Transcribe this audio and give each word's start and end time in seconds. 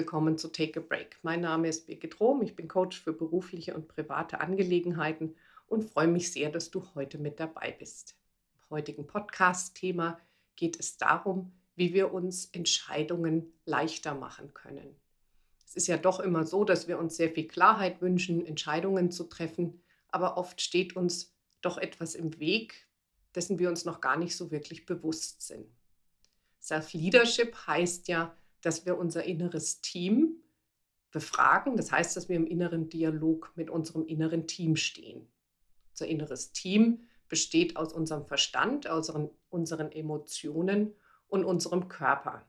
willkommen 0.00 0.38
zu 0.38 0.48
Take 0.48 0.80
a 0.80 0.82
Break. 0.82 1.18
Mein 1.20 1.42
Name 1.42 1.68
ist 1.68 1.86
Birgit 1.86 2.20
Rohm, 2.20 2.40
ich 2.40 2.56
bin 2.56 2.68
Coach 2.68 2.98
für 3.02 3.12
berufliche 3.12 3.74
und 3.74 3.86
private 3.86 4.40
Angelegenheiten 4.40 5.36
und 5.66 5.84
freue 5.84 6.06
mich 6.06 6.32
sehr, 6.32 6.48
dass 6.48 6.70
du 6.70 6.82
heute 6.94 7.18
mit 7.18 7.38
dabei 7.38 7.72
bist. 7.78 8.16
Im 8.54 8.70
heutigen 8.70 9.06
Podcast-Thema 9.06 10.18
geht 10.56 10.80
es 10.80 10.96
darum, 10.96 11.52
wie 11.76 11.92
wir 11.92 12.14
uns 12.14 12.46
Entscheidungen 12.46 13.52
leichter 13.66 14.14
machen 14.14 14.54
können. 14.54 14.96
Es 15.66 15.76
ist 15.76 15.86
ja 15.86 15.98
doch 15.98 16.18
immer 16.18 16.46
so, 16.46 16.64
dass 16.64 16.88
wir 16.88 16.98
uns 16.98 17.18
sehr 17.18 17.28
viel 17.28 17.46
Klarheit 17.46 18.00
wünschen, 18.00 18.46
Entscheidungen 18.46 19.10
zu 19.10 19.24
treffen, 19.24 19.82
aber 20.08 20.38
oft 20.38 20.62
steht 20.62 20.96
uns 20.96 21.36
doch 21.60 21.76
etwas 21.76 22.14
im 22.14 22.40
Weg, 22.40 22.88
dessen 23.34 23.58
wir 23.58 23.68
uns 23.68 23.84
noch 23.84 24.00
gar 24.00 24.16
nicht 24.16 24.34
so 24.34 24.50
wirklich 24.50 24.86
bewusst 24.86 25.42
sind. 25.42 25.66
Self-Leadership 26.58 27.54
heißt 27.66 28.08
ja, 28.08 28.34
dass 28.62 28.86
wir 28.86 28.98
unser 28.98 29.24
inneres 29.24 29.80
Team 29.80 30.42
befragen. 31.10 31.76
Das 31.76 31.92
heißt, 31.92 32.16
dass 32.16 32.28
wir 32.28 32.36
im 32.36 32.46
inneren 32.46 32.88
Dialog 32.88 33.52
mit 33.56 33.70
unserem 33.70 34.06
inneren 34.06 34.46
Team 34.46 34.76
stehen. 34.76 35.26
Unser 35.90 36.06
inneres 36.06 36.52
Team 36.52 37.00
besteht 37.28 37.76
aus 37.76 37.92
unserem 37.92 38.26
Verstand, 38.26 38.88
aus 38.88 39.08
unseren, 39.08 39.30
unseren 39.48 39.92
Emotionen 39.92 40.94
und 41.28 41.44
unserem 41.44 41.88
Körper. 41.88 42.48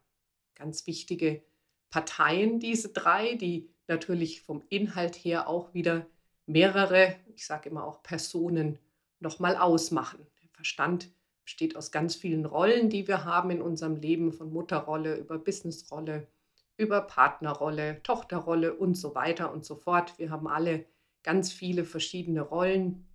Ganz 0.55 0.87
wichtige 0.87 1.43
Parteien, 1.89 2.59
diese 2.59 2.89
drei, 2.89 3.35
die 3.35 3.69
natürlich 3.87 4.41
vom 4.41 4.63
Inhalt 4.69 5.15
her 5.15 5.47
auch 5.47 5.73
wieder 5.73 6.07
mehrere, 6.45 7.15
ich 7.35 7.45
sage 7.45 7.69
immer 7.69 7.85
auch 7.85 8.01
Personen, 8.01 8.79
nochmal 9.19 9.55
ausmachen. 9.55 10.25
Der 10.41 10.49
Verstand 10.49 11.09
besteht 11.51 11.75
aus 11.75 11.91
ganz 11.91 12.15
vielen 12.15 12.45
Rollen, 12.45 12.89
die 12.89 13.09
wir 13.09 13.25
haben 13.25 13.51
in 13.51 13.61
unserem 13.61 13.97
Leben, 13.97 14.31
von 14.31 14.53
Mutterrolle 14.53 15.17
über 15.17 15.37
Businessrolle, 15.37 16.29
über 16.77 17.01
Partnerrolle, 17.01 18.01
Tochterrolle 18.03 18.73
und 18.73 18.95
so 18.95 19.15
weiter 19.15 19.51
und 19.51 19.65
so 19.65 19.75
fort. 19.75 20.17
Wir 20.17 20.29
haben 20.29 20.47
alle 20.47 20.85
ganz 21.23 21.51
viele 21.51 21.83
verschiedene 21.83 22.39
Rollen. 22.39 23.05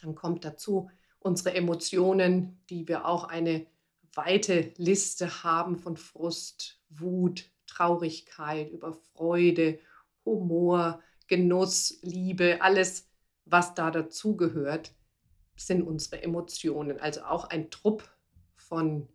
Dann 0.00 0.16
kommt 0.16 0.44
dazu 0.44 0.90
unsere 1.20 1.54
Emotionen, 1.54 2.60
die 2.68 2.88
wir 2.88 3.06
auch 3.06 3.28
eine 3.28 3.64
weite 4.12 4.72
Liste 4.76 5.44
haben 5.44 5.78
von 5.78 5.96
Frust, 5.96 6.80
Wut, 6.88 7.48
Traurigkeit, 7.68 8.72
über 8.72 8.92
Freude, 8.92 9.78
Humor, 10.24 11.00
Genuss, 11.28 12.00
Liebe, 12.02 12.60
alles, 12.60 13.08
was 13.44 13.72
da 13.74 13.92
dazugehört 13.92 14.92
sind 15.66 15.82
unsere 15.82 16.22
Emotionen, 16.22 17.00
also 17.00 17.22
auch 17.22 17.44
ein 17.44 17.70
Trupp 17.70 18.08
von 18.56 19.08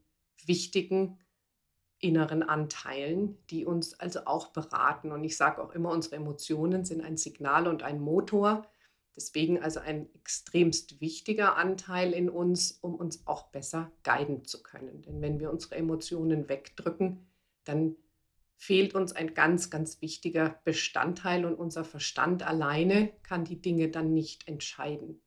wichtigen 0.45 1.19
inneren 1.99 2.43
Anteilen, 2.43 3.37
die 3.49 3.65
uns 3.65 3.99
also 3.99 4.25
auch 4.25 4.47
beraten. 4.47 5.11
Und 5.11 5.23
ich 5.23 5.35
sage 5.35 5.63
auch 5.63 5.73
immer, 5.73 5.91
unsere 5.91 6.17
Emotionen 6.17 6.85
sind 6.85 7.01
ein 7.01 7.17
Signal 7.17 7.67
und 7.67 7.83
ein 7.83 7.99
Motor. 7.99 8.67
Deswegen 9.15 9.61
also 9.63 9.79
ein 9.79 10.13
extremst 10.13 11.01
wichtiger 11.01 11.57
Anteil 11.57 12.13
in 12.13 12.29
uns, 12.29 12.71
um 12.71 12.93
uns 12.93 13.25
auch 13.25 13.49
besser 13.49 13.91
guiden 14.03 14.45
zu 14.45 14.61
können. 14.61 15.01
Denn 15.01 15.21
wenn 15.21 15.39
wir 15.39 15.51
unsere 15.51 15.75
Emotionen 15.75 16.49
wegdrücken, 16.49 17.25
dann 17.63 17.95
fehlt 18.57 18.93
uns 18.93 19.13
ein 19.13 19.33
ganz, 19.33 19.71
ganz 19.71 20.01
wichtiger 20.01 20.59
Bestandteil 20.65 21.45
und 21.45 21.55
unser 21.55 21.83
Verstand 21.83 22.43
alleine 22.43 23.11
kann 23.23 23.43
die 23.43 23.61
Dinge 23.61 23.89
dann 23.89 24.13
nicht 24.13 24.47
entscheiden. 24.47 25.21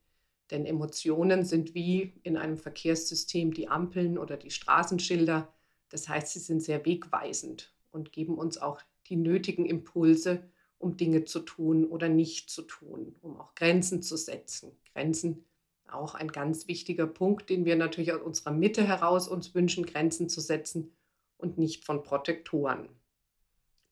Denn 0.50 0.66
Emotionen 0.66 1.44
sind 1.44 1.74
wie 1.74 2.14
in 2.22 2.36
einem 2.36 2.58
Verkehrssystem 2.58 3.54
die 3.54 3.68
Ampeln 3.68 4.18
oder 4.18 4.36
die 4.36 4.50
Straßenschilder. 4.50 5.52
Das 5.88 6.08
heißt, 6.08 6.32
sie 6.32 6.40
sind 6.40 6.62
sehr 6.62 6.84
wegweisend 6.84 7.74
und 7.90 8.12
geben 8.12 8.36
uns 8.36 8.58
auch 8.58 8.80
die 9.06 9.16
nötigen 9.16 9.66
Impulse, 9.66 10.50
um 10.78 10.96
Dinge 10.96 11.24
zu 11.24 11.40
tun 11.40 11.84
oder 11.84 12.08
nicht 12.08 12.50
zu 12.50 12.62
tun, 12.62 13.14
um 13.20 13.38
auch 13.38 13.54
Grenzen 13.54 14.02
zu 14.02 14.16
setzen. 14.16 14.72
Grenzen 14.92 15.44
auch 15.88 16.14
ein 16.14 16.28
ganz 16.28 16.68
wichtiger 16.68 17.06
Punkt, 17.06 17.50
den 17.50 17.64
wir 17.64 17.76
natürlich 17.76 18.12
aus 18.12 18.22
unserer 18.22 18.52
Mitte 18.52 18.86
heraus 18.86 19.28
uns 19.28 19.54
wünschen, 19.54 19.86
Grenzen 19.86 20.28
zu 20.28 20.40
setzen 20.40 20.92
und 21.36 21.58
nicht 21.58 21.84
von 21.84 22.02
Protektoren, 22.02 22.88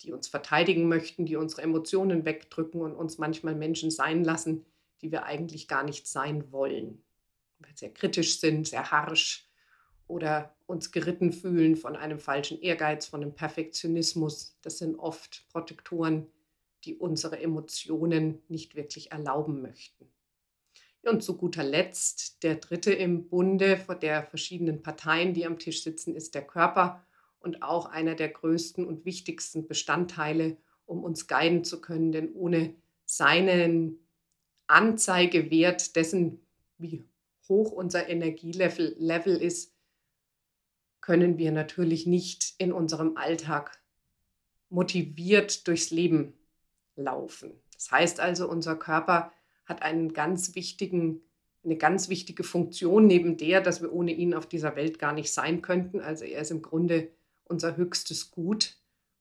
die 0.00 0.12
uns 0.12 0.28
verteidigen 0.28 0.88
möchten, 0.88 1.26
die 1.26 1.36
unsere 1.36 1.62
Emotionen 1.62 2.24
wegdrücken 2.24 2.80
und 2.80 2.94
uns 2.94 3.18
manchmal 3.18 3.54
Menschen 3.54 3.90
sein 3.90 4.24
lassen, 4.24 4.64
die 5.02 5.12
wir 5.12 5.24
eigentlich 5.24 5.68
gar 5.68 5.84
nicht 5.84 6.06
sein 6.06 6.52
wollen. 6.52 7.02
Weil 7.58 7.76
sehr 7.76 7.92
kritisch 7.92 8.40
sind, 8.40 8.68
sehr 8.68 8.90
harsch 8.90 9.48
oder 10.06 10.54
uns 10.66 10.90
geritten 10.90 11.32
fühlen 11.32 11.76
von 11.76 11.96
einem 11.96 12.18
falschen 12.18 12.60
Ehrgeiz, 12.60 13.06
von 13.06 13.22
einem 13.22 13.34
Perfektionismus. 13.34 14.56
Das 14.62 14.78
sind 14.78 14.96
oft 14.96 15.46
Protektoren, 15.50 16.26
die 16.84 16.96
unsere 16.96 17.40
Emotionen 17.40 18.42
nicht 18.48 18.74
wirklich 18.74 19.12
erlauben 19.12 19.62
möchten. 19.62 20.08
Und 21.02 21.22
zu 21.22 21.36
guter 21.36 21.64
Letzt, 21.64 22.42
der 22.42 22.56
dritte 22.56 22.92
im 22.92 23.28
Bunde 23.28 23.80
der 24.02 24.24
verschiedenen 24.24 24.82
Parteien, 24.82 25.32
die 25.32 25.46
am 25.46 25.58
Tisch 25.58 25.82
sitzen, 25.82 26.14
ist 26.14 26.34
der 26.34 26.46
Körper 26.46 27.04
und 27.40 27.62
auch 27.62 27.86
einer 27.86 28.14
der 28.14 28.28
größten 28.28 28.86
und 28.86 29.04
wichtigsten 29.04 29.66
Bestandteile, 29.66 30.56
um 30.86 31.04
uns 31.04 31.26
guiden 31.26 31.64
zu 31.64 31.80
können. 31.80 32.12
Denn 32.12 32.32
ohne 32.32 32.74
seinen 33.06 34.00
Anzeigewert 34.68 35.96
dessen, 35.96 36.40
wie 36.78 37.04
hoch 37.48 37.72
unser 37.72 38.08
Energielevel 38.08 38.94
Level 38.98 39.36
ist, 39.36 39.74
können 41.00 41.38
wir 41.38 41.52
natürlich 41.52 42.06
nicht 42.06 42.54
in 42.58 42.72
unserem 42.72 43.16
Alltag 43.16 43.80
motiviert 44.68 45.66
durchs 45.66 45.90
Leben 45.90 46.34
laufen. 46.96 47.52
Das 47.72 47.90
heißt 47.90 48.20
also, 48.20 48.48
unser 48.48 48.76
Körper 48.76 49.32
hat 49.64 49.82
einen 49.82 50.12
ganz 50.12 50.54
wichtigen, 50.54 51.22
eine 51.64 51.76
ganz 51.76 52.08
wichtige 52.08 52.44
Funktion 52.44 53.06
neben 53.06 53.36
der, 53.36 53.60
dass 53.60 53.80
wir 53.80 53.92
ohne 53.92 54.12
ihn 54.12 54.34
auf 54.34 54.46
dieser 54.46 54.76
Welt 54.76 54.98
gar 54.98 55.12
nicht 55.12 55.32
sein 55.32 55.62
könnten. 55.62 56.00
Also 56.00 56.24
er 56.24 56.42
ist 56.42 56.50
im 56.50 56.62
Grunde 56.62 57.10
unser 57.44 57.76
höchstes 57.76 58.30
Gut 58.30 58.76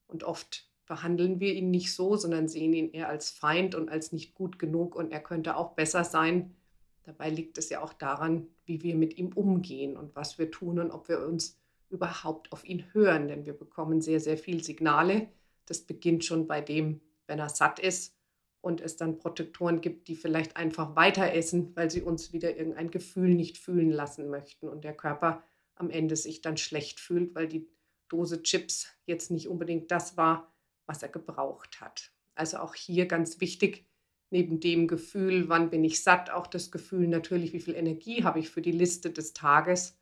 und 0.06 0.24
oft 0.24 0.67
behandeln 0.88 1.38
wir 1.38 1.52
ihn 1.54 1.70
nicht 1.70 1.94
so, 1.94 2.16
sondern 2.16 2.48
sehen 2.48 2.72
ihn 2.72 2.90
eher 2.90 3.08
als 3.08 3.30
Feind 3.30 3.74
und 3.74 3.90
als 3.90 4.12
nicht 4.12 4.34
gut 4.34 4.58
genug 4.58 4.96
und 4.96 5.12
er 5.12 5.20
könnte 5.20 5.56
auch 5.56 5.74
besser 5.74 6.02
sein. 6.02 6.56
Dabei 7.04 7.30
liegt 7.30 7.58
es 7.58 7.70
ja 7.70 7.82
auch 7.82 7.92
daran, 7.92 8.48
wie 8.64 8.82
wir 8.82 8.96
mit 8.96 9.16
ihm 9.16 9.32
umgehen 9.32 9.96
und 9.96 10.16
was 10.16 10.38
wir 10.38 10.50
tun 10.50 10.78
und 10.78 10.90
ob 10.90 11.08
wir 11.08 11.24
uns 11.24 11.58
überhaupt 11.90 12.52
auf 12.52 12.64
ihn 12.64 12.84
hören, 12.92 13.28
denn 13.28 13.46
wir 13.46 13.52
bekommen 13.52 14.00
sehr, 14.00 14.20
sehr 14.20 14.36
viel 14.36 14.62
Signale. 14.62 15.28
Das 15.66 15.82
beginnt 15.82 16.24
schon 16.24 16.46
bei 16.46 16.60
dem, 16.60 17.00
wenn 17.26 17.38
er 17.38 17.48
satt 17.48 17.78
ist 17.78 18.14
und 18.60 18.80
es 18.80 18.96
dann 18.96 19.18
Protektoren 19.18 19.80
gibt, 19.80 20.08
die 20.08 20.16
vielleicht 20.16 20.56
einfach 20.56 20.96
weiter 20.96 21.32
essen, 21.32 21.74
weil 21.76 21.90
sie 21.90 22.02
uns 22.02 22.32
wieder 22.32 22.56
irgendein 22.56 22.90
Gefühl 22.90 23.34
nicht 23.34 23.58
fühlen 23.58 23.90
lassen 23.90 24.28
möchten 24.28 24.68
und 24.68 24.84
der 24.84 24.94
Körper 24.94 25.42
am 25.76 25.90
Ende 25.90 26.16
sich 26.16 26.40
dann 26.40 26.56
schlecht 26.56 26.98
fühlt, 26.98 27.34
weil 27.34 27.46
die 27.46 27.68
Dose 28.08 28.42
Chips 28.42 28.88
jetzt 29.06 29.30
nicht 29.30 29.48
unbedingt 29.48 29.90
das 29.90 30.16
war, 30.16 30.52
was 30.88 31.02
er 31.02 31.08
gebraucht 31.08 31.80
hat. 31.80 32.10
Also 32.34 32.58
auch 32.58 32.74
hier 32.74 33.06
ganz 33.06 33.40
wichtig, 33.40 33.86
neben 34.30 34.58
dem 34.58 34.88
Gefühl, 34.88 35.48
wann 35.48 35.70
bin 35.70 35.84
ich 35.84 36.02
satt, 36.02 36.30
auch 36.30 36.46
das 36.46 36.70
Gefühl 36.70 37.06
natürlich, 37.06 37.52
wie 37.52 37.60
viel 37.60 37.74
Energie 37.74 38.24
habe 38.24 38.40
ich 38.40 38.50
für 38.50 38.62
die 38.62 38.72
Liste 38.72 39.10
des 39.10 39.32
Tages 39.32 39.96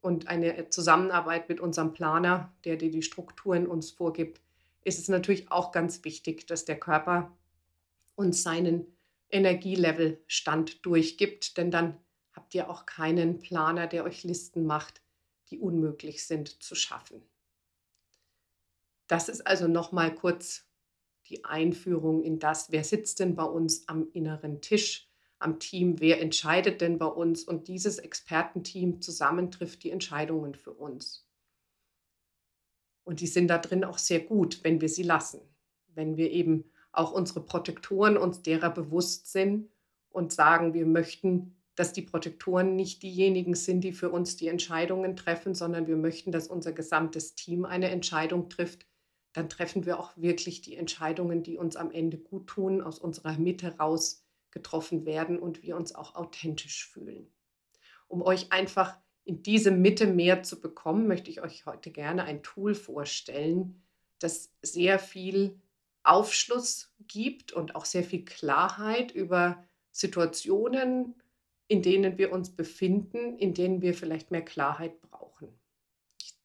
und 0.00 0.26
eine 0.26 0.68
Zusammenarbeit 0.68 1.48
mit 1.48 1.60
unserem 1.60 1.92
Planer, 1.92 2.52
der 2.64 2.76
dir 2.76 2.90
die 2.90 3.02
Strukturen 3.02 3.66
uns 3.66 3.92
vorgibt, 3.92 4.40
ist 4.84 4.98
es 4.98 5.08
natürlich 5.08 5.50
auch 5.50 5.70
ganz 5.70 6.04
wichtig, 6.04 6.46
dass 6.46 6.64
der 6.64 6.78
Körper 6.78 7.36
uns 8.16 8.42
seinen 8.42 8.86
Energielevelstand 9.30 10.84
durchgibt, 10.84 11.56
denn 11.56 11.70
dann 11.70 11.98
habt 12.32 12.54
ihr 12.54 12.68
auch 12.68 12.84
keinen 12.84 13.38
Planer, 13.38 13.86
der 13.86 14.04
euch 14.04 14.24
Listen 14.24 14.66
macht, 14.66 15.02
die 15.50 15.58
unmöglich 15.58 16.26
sind 16.26 16.62
zu 16.62 16.74
schaffen. 16.74 17.22
Das 19.06 19.28
ist 19.28 19.46
also 19.46 19.68
nochmal 19.68 20.14
kurz 20.14 20.66
die 21.28 21.44
Einführung 21.44 22.22
in 22.22 22.38
das, 22.38 22.72
wer 22.72 22.84
sitzt 22.84 23.20
denn 23.20 23.34
bei 23.34 23.44
uns 23.44 23.88
am 23.88 24.08
inneren 24.12 24.60
Tisch, 24.60 25.08
am 25.38 25.58
Team, 25.58 26.00
wer 26.00 26.20
entscheidet 26.20 26.80
denn 26.80 26.98
bei 26.98 27.06
uns? 27.06 27.44
Und 27.44 27.68
dieses 27.68 27.98
Expertenteam 27.98 29.00
zusammen 29.00 29.50
trifft 29.50 29.82
die 29.82 29.90
Entscheidungen 29.90 30.54
für 30.54 30.72
uns. 30.72 31.26
Und 33.04 33.20
die 33.20 33.26
sind 33.26 33.48
da 33.48 33.58
drin 33.58 33.84
auch 33.84 33.98
sehr 33.98 34.20
gut, 34.20 34.62
wenn 34.62 34.80
wir 34.80 34.88
sie 34.88 35.02
lassen, 35.02 35.40
wenn 35.88 36.16
wir 36.16 36.30
eben 36.30 36.70
auch 36.92 37.12
unsere 37.12 37.40
Protektoren 37.44 38.16
uns 38.16 38.42
derer 38.42 38.70
bewusst 38.70 39.32
sind 39.32 39.68
und 40.10 40.32
sagen, 40.32 40.74
wir 40.74 40.86
möchten, 40.86 41.56
dass 41.74 41.92
die 41.92 42.02
Protektoren 42.02 42.76
nicht 42.76 43.02
diejenigen 43.02 43.54
sind, 43.54 43.80
die 43.80 43.92
für 43.92 44.10
uns 44.10 44.36
die 44.36 44.48
Entscheidungen 44.48 45.16
treffen, 45.16 45.54
sondern 45.54 45.86
wir 45.86 45.96
möchten, 45.96 46.30
dass 46.30 46.48
unser 46.48 46.72
gesamtes 46.72 47.34
Team 47.34 47.64
eine 47.64 47.90
Entscheidung 47.90 48.50
trifft, 48.50 48.86
dann 49.32 49.48
treffen 49.48 49.86
wir 49.86 49.98
auch 49.98 50.16
wirklich 50.16 50.60
die 50.60 50.76
Entscheidungen, 50.76 51.42
die 51.42 51.56
uns 51.56 51.76
am 51.76 51.90
Ende 51.90 52.18
gut 52.18 52.46
tun, 52.48 52.82
aus 52.82 52.98
unserer 52.98 53.38
Mitte 53.38 53.78
raus 53.78 54.24
getroffen 54.50 55.06
werden 55.06 55.38
und 55.38 55.62
wir 55.62 55.76
uns 55.76 55.94
auch 55.94 56.14
authentisch 56.14 56.86
fühlen. 56.86 57.32
Um 58.08 58.22
euch 58.22 58.52
einfach 58.52 58.98
in 59.24 59.42
diese 59.42 59.70
Mitte 59.70 60.06
mehr 60.06 60.42
zu 60.42 60.60
bekommen, 60.60 61.06
möchte 61.06 61.30
ich 61.30 61.40
euch 61.40 61.64
heute 61.64 61.90
gerne 61.90 62.24
ein 62.24 62.42
Tool 62.42 62.74
vorstellen, 62.74 63.82
das 64.18 64.52
sehr 64.60 64.98
viel 64.98 65.60
Aufschluss 66.02 66.92
gibt 67.06 67.52
und 67.52 67.74
auch 67.74 67.84
sehr 67.84 68.04
viel 68.04 68.24
Klarheit 68.24 69.12
über 69.12 69.64
Situationen, 69.90 71.14
in 71.68 71.82
denen 71.82 72.18
wir 72.18 72.32
uns 72.32 72.50
befinden, 72.50 73.38
in 73.38 73.54
denen 73.54 73.80
wir 73.80 73.94
vielleicht 73.94 74.30
mehr 74.30 74.44
Klarheit 74.44 75.00
brauchen. 75.00 75.48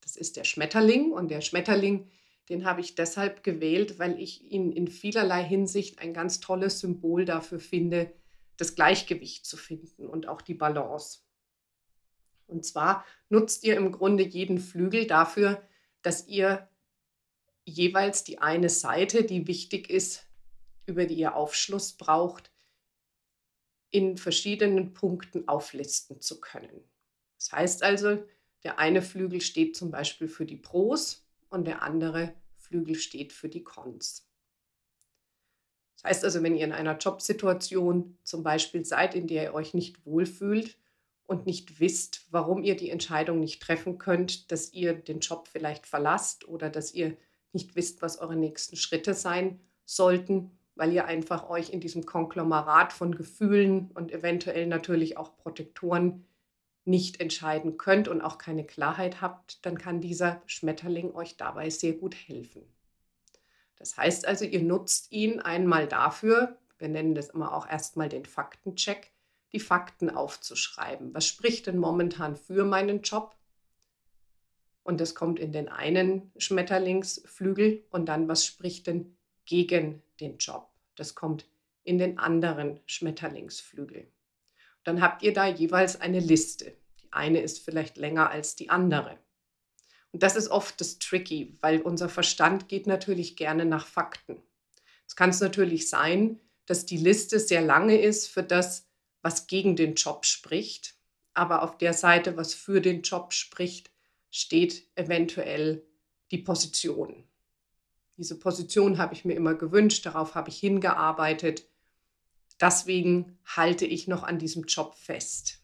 Das 0.01 0.15
ist 0.15 0.37
der 0.37 0.43
Schmetterling 0.43 1.11
und 1.11 1.29
der 1.29 1.41
Schmetterling, 1.41 2.09
den 2.49 2.65
habe 2.65 2.81
ich 2.81 2.95
deshalb 2.95 3.43
gewählt, 3.43 3.99
weil 3.99 4.19
ich 4.19 4.51
ihn 4.51 4.71
in 4.71 4.87
vielerlei 4.87 5.43
Hinsicht 5.43 5.99
ein 5.99 6.13
ganz 6.13 6.39
tolles 6.39 6.79
Symbol 6.79 7.25
dafür 7.25 7.59
finde, 7.59 8.13
das 8.55 8.75
Gleichgewicht 8.75 9.45
zu 9.45 9.57
finden 9.57 10.07
und 10.07 10.27
auch 10.27 10.41
die 10.41 10.53
Balance. 10.53 11.19
Und 12.47 12.65
zwar 12.65 13.05
nutzt 13.29 13.63
ihr 13.63 13.75
im 13.75 13.91
Grunde 13.91 14.23
jeden 14.23 14.59
Flügel 14.59 15.05
dafür, 15.05 15.61
dass 16.01 16.27
ihr 16.27 16.69
jeweils 17.65 18.23
die 18.23 18.39
eine 18.39 18.69
Seite, 18.69 19.25
die 19.25 19.47
wichtig 19.47 19.89
ist, 19.89 20.25
über 20.85 21.05
die 21.05 21.15
ihr 21.15 21.35
Aufschluss 21.35 21.93
braucht, 21.93 22.49
in 23.89 24.17
verschiedenen 24.17 24.93
Punkten 24.93 25.47
auflisten 25.49 26.21
zu 26.21 26.39
können. 26.39 26.83
Das 27.37 27.51
heißt 27.51 27.83
also, 27.83 28.23
der 28.63 28.79
eine 28.79 29.01
Flügel 29.01 29.41
steht 29.41 29.75
zum 29.75 29.91
Beispiel 29.91 30.29
für 30.29 30.45
die 30.45 30.55
Pros 30.55 31.26
und 31.49 31.65
der 31.65 31.81
andere 31.81 32.33
Flügel 32.55 32.95
steht 32.95 33.33
für 33.33 33.49
die 33.49 33.63
Cons. 33.63 34.27
Das 35.95 36.11
heißt 36.11 36.25
also, 36.25 36.43
wenn 36.43 36.55
ihr 36.55 36.65
in 36.65 36.73
einer 36.73 36.97
Jobsituation 36.97 38.17
zum 38.23 38.43
Beispiel 38.43 38.85
seid, 38.85 39.15
in 39.15 39.27
der 39.27 39.43
ihr 39.43 39.53
euch 39.53 39.73
nicht 39.73 40.05
wohlfühlt 40.05 40.77
und 41.25 41.45
nicht 41.45 41.79
wisst, 41.79 42.27
warum 42.29 42.63
ihr 42.63 42.75
die 42.75 42.89
Entscheidung 42.89 43.39
nicht 43.39 43.61
treffen 43.61 43.97
könnt, 43.97 44.51
dass 44.51 44.73
ihr 44.73 44.93
den 44.93 45.19
Job 45.19 45.47
vielleicht 45.47 45.87
verlasst 45.87 46.47
oder 46.47 46.69
dass 46.69 46.93
ihr 46.93 47.17
nicht 47.51 47.75
wisst, 47.75 48.01
was 48.01 48.19
eure 48.19 48.35
nächsten 48.35 48.75
Schritte 48.75 49.13
sein 49.13 49.59
sollten, 49.85 50.51
weil 50.75 50.93
ihr 50.93 51.05
einfach 51.05 51.49
euch 51.49 51.71
in 51.71 51.79
diesem 51.79 52.05
Konglomerat 52.05 52.93
von 52.93 53.15
Gefühlen 53.15 53.89
und 53.95 54.11
eventuell 54.11 54.67
natürlich 54.67 55.17
auch 55.17 55.35
Protektoren 55.37 56.25
nicht 56.87 57.19
entscheiden 57.19 57.77
könnt 57.77 58.07
und 58.07 58.21
auch 58.21 58.37
keine 58.37 58.65
Klarheit 58.65 59.21
habt, 59.21 59.65
dann 59.65 59.77
kann 59.77 60.01
dieser 60.01 60.41
Schmetterling 60.45 61.13
euch 61.13 61.37
dabei 61.37 61.69
sehr 61.69 61.93
gut 61.93 62.15
helfen. 62.15 62.63
Das 63.75 63.97
heißt 63.97 64.25
also, 64.25 64.45
ihr 64.45 64.63
nutzt 64.63 65.11
ihn 65.11 65.39
einmal 65.39 65.87
dafür, 65.87 66.57
wir 66.79 66.87
nennen 66.87 67.15
das 67.15 67.29
immer 67.29 67.53
auch 67.53 67.67
erstmal 67.67 68.09
den 68.09 68.25
Faktencheck, 68.25 69.11
die 69.53 69.59
Fakten 69.59 70.09
aufzuschreiben. 70.09 71.13
Was 71.13 71.27
spricht 71.27 71.67
denn 71.67 71.77
momentan 71.77 72.35
für 72.35 72.63
meinen 72.63 73.01
Job? 73.01 73.35
Und 74.83 75.01
das 75.01 75.15
kommt 75.15 75.39
in 75.39 75.51
den 75.51 75.69
einen 75.69 76.31
Schmetterlingsflügel 76.37 77.85
und 77.89 78.05
dann, 78.07 78.27
was 78.27 78.45
spricht 78.45 78.87
denn 78.87 79.17
gegen 79.45 80.01
den 80.19 80.37
Job? 80.37 80.69
Das 80.95 81.15
kommt 81.15 81.45
in 81.83 81.97
den 81.97 82.17
anderen 82.17 82.79
Schmetterlingsflügel. 82.85 84.07
Dann 84.87 85.01
habt 85.01 85.21
ihr 85.21 85.33
da 85.33 85.45
jeweils 85.45 85.99
eine 85.99 86.21
Liste. 86.21 86.73
Die 87.01 87.11
eine 87.11 87.41
ist 87.41 87.59
vielleicht 87.59 87.97
länger 87.97 88.29
als 88.29 88.55
die 88.55 88.69
andere. 88.69 89.17
Und 90.13 90.23
das 90.23 90.37
ist 90.37 90.47
oft 90.47 90.79
das 90.79 90.97
Tricky, 90.97 91.57
weil 91.59 91.81
unser 91.81 92.07
Verstand 92.07 92.69
geht 92.69 92.87
natürlich 92.87 93.35
gerne 93.35 93.65
nach 93.65 93.85
Fakten. 93.85 94.41
Es 95.05 95.17
kann 95.17 95.35
natürlich 95.41 95.89
sein, 95.89 96.39
dass 96.67 96.85
die 96.85 96.95
Liste 96.95 97.41
sehr 97.41 97.61
lange 97.61 97.99
ist 97.99 98.27
für 98.27 98.43
das, 98.43 98.87
was 99.21 99.47
gegen 99.47 99.75
den 99.75 99.95
Job 99.95 100.25
spricht, 100.25 100.95
aber 101.33 101.63
auf 101.63 101.77
der 101.77 101.91
Seite, 101.91 102.37
was 102.37 102.53
für 102.53 102.79
den 102.79 103.01
Job 103.01 103.33
spricht, 103.33 103.91
steht 104.31 104.87
eventuell 104.95 105.85
die 106.31 106.37
Position. 106.37 107.25
Diese 108.15 108.39
Position 108.39 108.99
habe 108.99 109.13
ich 109.13 109.25
mir 109.25 109.33
immer 109.35 109.53
gewünscht, 109.53 110.05
darauf 110.05 110.35
habe 110.35 110.47
ich 110.47 110.57
hingearbeitet. 110.59 111.67
Deswegen 112.59 113.37
halte 113.45 113.85
ich 113.85 114.07
noch 114.07 114.23
an 114.23 114.39
diesem 114.39 114.63
Job 114.63 114.95
fest. 114.95 115.61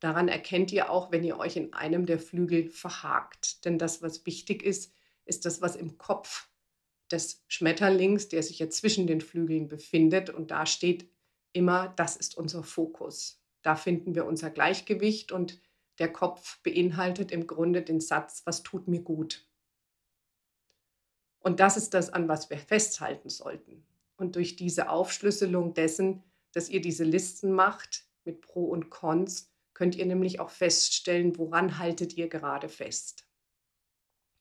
Daran 0.00 0.28
erkennt 0.28 0.72
ihr 0.72 0.90
auch, 0.90 1.10
wenn 1.10 1.24
ihr 1.24 1.38
euch 1.38 1.56
in 1.56 1.72
einem 1.72 2.06
der 2.06 2.18
Flügel 2.18 2.68
verhakt. 2.68 3.64
Denn 3.64 3.78
das, 3.78 4.02
was 4.02 4.26
wichtig 4.26 4.62
ist, 4.62 4.92
ist 5.24 5.44
das, 5.44 5.60
was 5.60 5.74
im 5.74 5.98
Kopf 5.98 6.48
des 7.10 7.44
Schmetterlings, 7.48 8.28
der 8.28 8.42
sich 8.42 8.58
ja 8.58 8.68
zwischen 8.68 9.06
den 9.06 9.20
Flügeln 9.20 9.68
befindet. 9.68 10.30
Und 10.30 10.50
da 10.50 10.66
steht 10.66 11.10
immer, 11.52 11.88
das 11.96 12.16
ist 12.16 12.36
unser 12.36 12.62
Fokus. 12.62 13.42
Da 13.62 13.74
finden 13.74 14.14
wir 14.14 14.26
unser 14.26 14.50
Gleichgewicht 14.50 15.32
und 15.32 15.60
der 15.98 16.12
Kopf 16.12 16.60
beinhaltet 16.62 17.32
im 17.32 17.46
Grunde 17.46 17.82
den 17.82 18.00
Satz, 18.00 18.42
was 18.44 18.62
tut 18.62 18.86
mir 18.86 19.00
gut. 19.00 19.46
Und 21.40 21.60
das 21.60 21.76
ist 21.76 21.94
das, 21.94 22.10
an 22.10 22.28
was 22.28 22.50
wir 22.50 22.58
festhalten 22.58 23.30
sollten. 23.30 23.86
Und 24.16 24.36
durch 24.36 24.56
diese 24.56 24.88
Aufschlüsselung 24.88 25.74
dessen, 25.74 26.22
dass 26.52 26.68
ihr 26.68 26.80
diese 26.80 27.04
Listen 27.04 27.52
macht 27.52 28.04
mit 28.24 28.40
Pro 28.40 28.64
und 28.64 28.90
Cons, 28.90 29.52
könnt 29.74 29.94
ihr 29.94 30.06
nämlich 30.06 30.40
auch 30.40 30.50
feststellen, 30.50 31.36
woran 31.36 31.78
haltet 31.78 32.16
ihr 32.16 32.28
gerade 32.28 32.68
fest. 32.68 33.26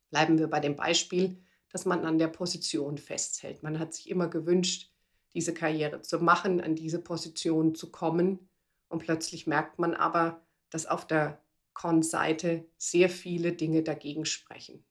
Bleiben 0.09 0.39
wir 0.39 0.47
bei 0.47 0.61
dem 0.61 0.77
Beispiel, 0.77 1.43
dass 1.69 1.83
man 1.85 2.05
an 2.05 2.17
der 2.17 2.29
Position 2.29 2.97
festhält. 2.97 3.63
Man 3.63 3.79
hat 3.79 3.93
sich 3.93 4.09
immer 4.09 4.29
gewünscht, 4.29 4.93
diese 5.33 5.53
Karriere 5.53 6.01
zu 6.01 6.19
machen, 6.19 6.61
an 6.61 6.75
diese 6.75 7.01
Position 7.01 7.75
zu 7.75 7.91
kommen. 7.91 8.47
Und 8.87 8.99
plötzlich 8.99 9.45
merkt 9.45 9.77
man 9.77 9.93
aber, 9.93 10.41
dass 10.69 10.85
auf 10.85 11.05
der 11.05 11.43
Con-Seite 11.73 12.65
sehr 12.77 13.09
viele 13.09 13.51
Dinge 13.51 13.83
dagegen 13.83 14.23
sprechen. 14.23 14.85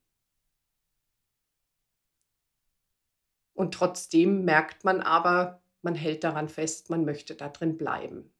Und 3.55 3.73
trotzdem 3.73 4.45
merkt 4.45 4.83
man 4.83 5.01
aber, 5.01 5.61
man 5.81 5.95
hält 5.95 6.23
daran 6.23 6.49
fest, 6.49 6.89
man 6.89 7.05
möchte 7.05 7.35
da 7.35 7.49
drin 7.49 7.77
bleiben. 7.77 8.31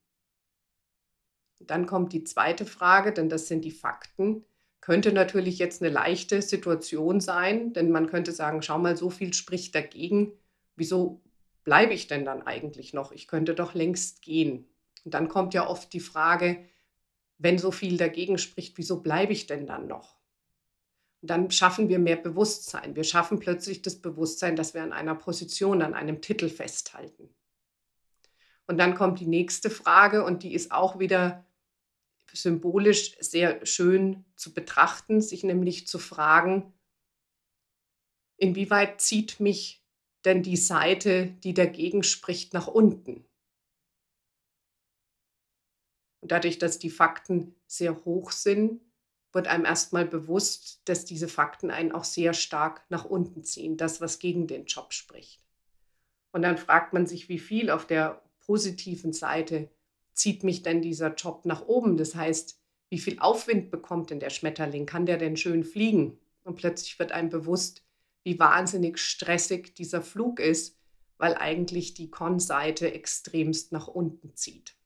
Dann 1.58 1.86
kommt 1.86 2.12
die 2.12 2.22
zweite 2.22 2.66
Frage, 2.66 3.12
denn 3.12 3.28
das 3.28 3.48
sind 3.48 3.64
die 3.64 3.70
Fakten. 3.70 4.44
Könnte 4.80 5.12
natürlich 5.12 5.58
jetzt 5.58 5.82
eine 5.82 5.90
leichte 5.90 6.42
Situation 6.42 7.20
sein, 7.20 7.72
denn 7.72 7.90
man 7.90 8.08
könnte 8.08 8.30
sagen, 8.30 8.62
schau 8.62 8.78
mal, 8.78 8.96
so 8.96 9.10
viel 9.10 9.32
spricht 9.32 9.74
dagegen. 9.74 10.32
Wieso 10.76 11.22
bleibe 11.64 11.94
ich 11.94 12.06
denn 12.06 12.24
dann 12.24 12.46
eigentlich 12.46 12.92
noch? 12.92 13.10
Ich 13.10 13.26
könnte 13.26 13.54
doch 13.54 13.74
längst 13.74 14.22
gehen. 14.22 14.68
Und 15.04 15.14
dann 15.14 15.28
kommt 15.28 15.54
ja 15.54 15.66
oft 15.66 15.92
die 15.92 16.00
Frage, 16.00 16.64
wenn 17.38 17.58
so 17.58 17.70
viel 17.70 17.96
dagegen 17.96 18.38
spricht, 18.38 18.76
wieso 18.76 19.00
bleibe 19.00 19.32
ich 19.32 19.46
denn 19.46 19.66
dann 19.66 19.86
noch? 19.86 20.15
Dann 21.26 21.50
schaffen 21.50 21.88
wir 21.88 21.98
mehr 21.98 22.16
Bewusstsein. 22.16 22.96
Wir 22.96 23.04
schaffen 23.04 23.38
plötzlich 23.38 23.82
das 23.82 23.96
Bewusstsein, 23.96 24.56
dass 24.56 24.74
wir 24.74 24.82
an 24.82 24.92
einer 24.92 25.14
Position, 25.14 25.82
an 25.82 25.94
einem 25.94 26.20
Titel 26.20 26.48
festhalten. 26.48 27.28
Und 28.66 28.78
dann 28.78 28.94
kommt 28.94 29.20
die 29.20 29.26
nächste 29.26 29.70
Frage 29.70 30.24
und 30.24 30.42
die 30.42 30.54
ist 30.54 30.72
auch 30.72 30.98
wieder 30.98 31.46
symbolisch 32.32 33.16
sehr 33.20 33.64
schön 33.64 34.24
zu 34.34 34.52
betrachten, 34.52 35.20
sich 35.20 35.44
nämlich 35.44 35.86
zu 35.86 35.98
fragen, 35.98 36.74
inwieweit 38.36 39.00
zieht 39.00 39.40
mich 39.40 39.82
denn 40.24 40.42
die 40.42 40.56
Seite, 40.56 41.28
die 41.44 41.54
dagegen 41.54 42.02
spricht, 42.02 42.52
nach 42.52 42.66
unten. 42.66 43.24
Und 46.20 46.32
dadurch, 46.32 46.58
dass 46.58 46.78
die 46.78 46.90
Fakten 46.90 47.54
sehr 47.66 48.04
hoch 48.04 48.32
sind, 48.32 48.80
wird 49.36 49.46
einem 49.46 49.66
erstmal 49.66 50.06
bewusst, 50.06 50.80
dass 50.86 51.04
diese 51.04 51.28
Fakten 51.28 51.70
einen 51.70 51.92
auch 51.92 52.04
sehr 52.04 52.32
stark 52.32 52.84
nach 52.88 53.04
unten 53.04 53.44
ziehen, 53.44 53.76
das, 53.76 54.00
was 54.00 54.18
gegen 54.18 54.46
den 54.46 54.64
Job 54.64 54.94
spricht. 54.94 55.42
Und 56.32 56.40
dann 56.42 56.56
fragt 56.56 56.94
man 56.94 57.06
sich, 57.06 57.28
wie 57.28 57.38
viel 57.38 57.70
auf 57.70 57.86
der 57.86 58.22
positiven 58.40 59.12
Seite 59.12 59.68
zieht 60.14 60.42
mich 60.42 60.62
denn 60.62 60.80
dieser 60.80 61.14
Job 61.14 61.44
nach 61.44 61.66
oben? 61.66 61.98
Das 61.98 62.14
heißt, 62.14 62.58
wie 62.88 62.98
viel 62.98 63.18
Aufwind 63.18 63.70
bekommt 63.70 64.10
denn 64.10 64.20
der 64.20 64.30
Schmetterling? 64.30 64.86
Kann 64.86 65.04
der 65.04 65.18
denn 65.18 65.36
schön 65.36 65.64
fliegen? 65.64 66.18
Und 66.42 66.56
plötzlich 66.56 66.98
wird 66.98 67.12
einem 67.12 67.28
bewusst, 67.28 67.84
wie 68.24 68.38
wahnsinnig 68.38 68.98
stressig 68.98 69.74
dieser 69.74 70.00
Flug 70.00 70.40
ist, 70.40 70.78
weil 71.18 71.34
eigentlich 71.34 71.92
die 71.92 72.10
Con-Seite 72.10 72.92
extremst 72.92 73.72
nach 73.72 73.86
unten 73.86 74.34
zieht. 74.34 74.76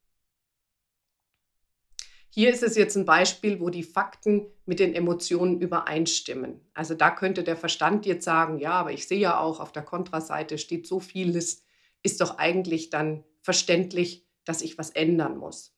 Hier 2.32 2.50
ist 2.50 2.62
es 2.62 2.76
jetzt 2.76 2.96
ein 2.96 3.04
Beispiel, 3.04 3.60
wo 3.60 3.70
die 3.70 3.82
Fakten 3.82 4.46
mit 4.64 4.78
den 4.78 4.94
Emotionen 4.94 5.60
übereinstimmen. 5.60 6.60
Also 6.74 6.94
da 6.94 7.10
könnte 7.10 7.42
der 7.42 7.56
Verstand 7.56 8.06
jetzt 8.06 8.24
sagen, 8.24 8.58
ja, 8.58 8.72
aber 8.72 8.92
ich 8.92 9.08
sehe 9.08 9.18
ja 9.18 9.40
auch, 9.40 9.58
auf 9.58 9.72
der 9.72 9.82
Kontraseite 9.82 10.56
steht 10.56 10.86
so 10.86 11.00
vieles, 11.00 11.64
ist 12.04 12.20
doch 12.20 12.38
eigentlich 12.38 12.88
dann 12.88 13.24
verständlich, 13.42 14.26
dass 14.44 14.62
ich 14.62 14.78
was 14.78 14.90
ändern 14.90 15.38
muss. 15.38 15.74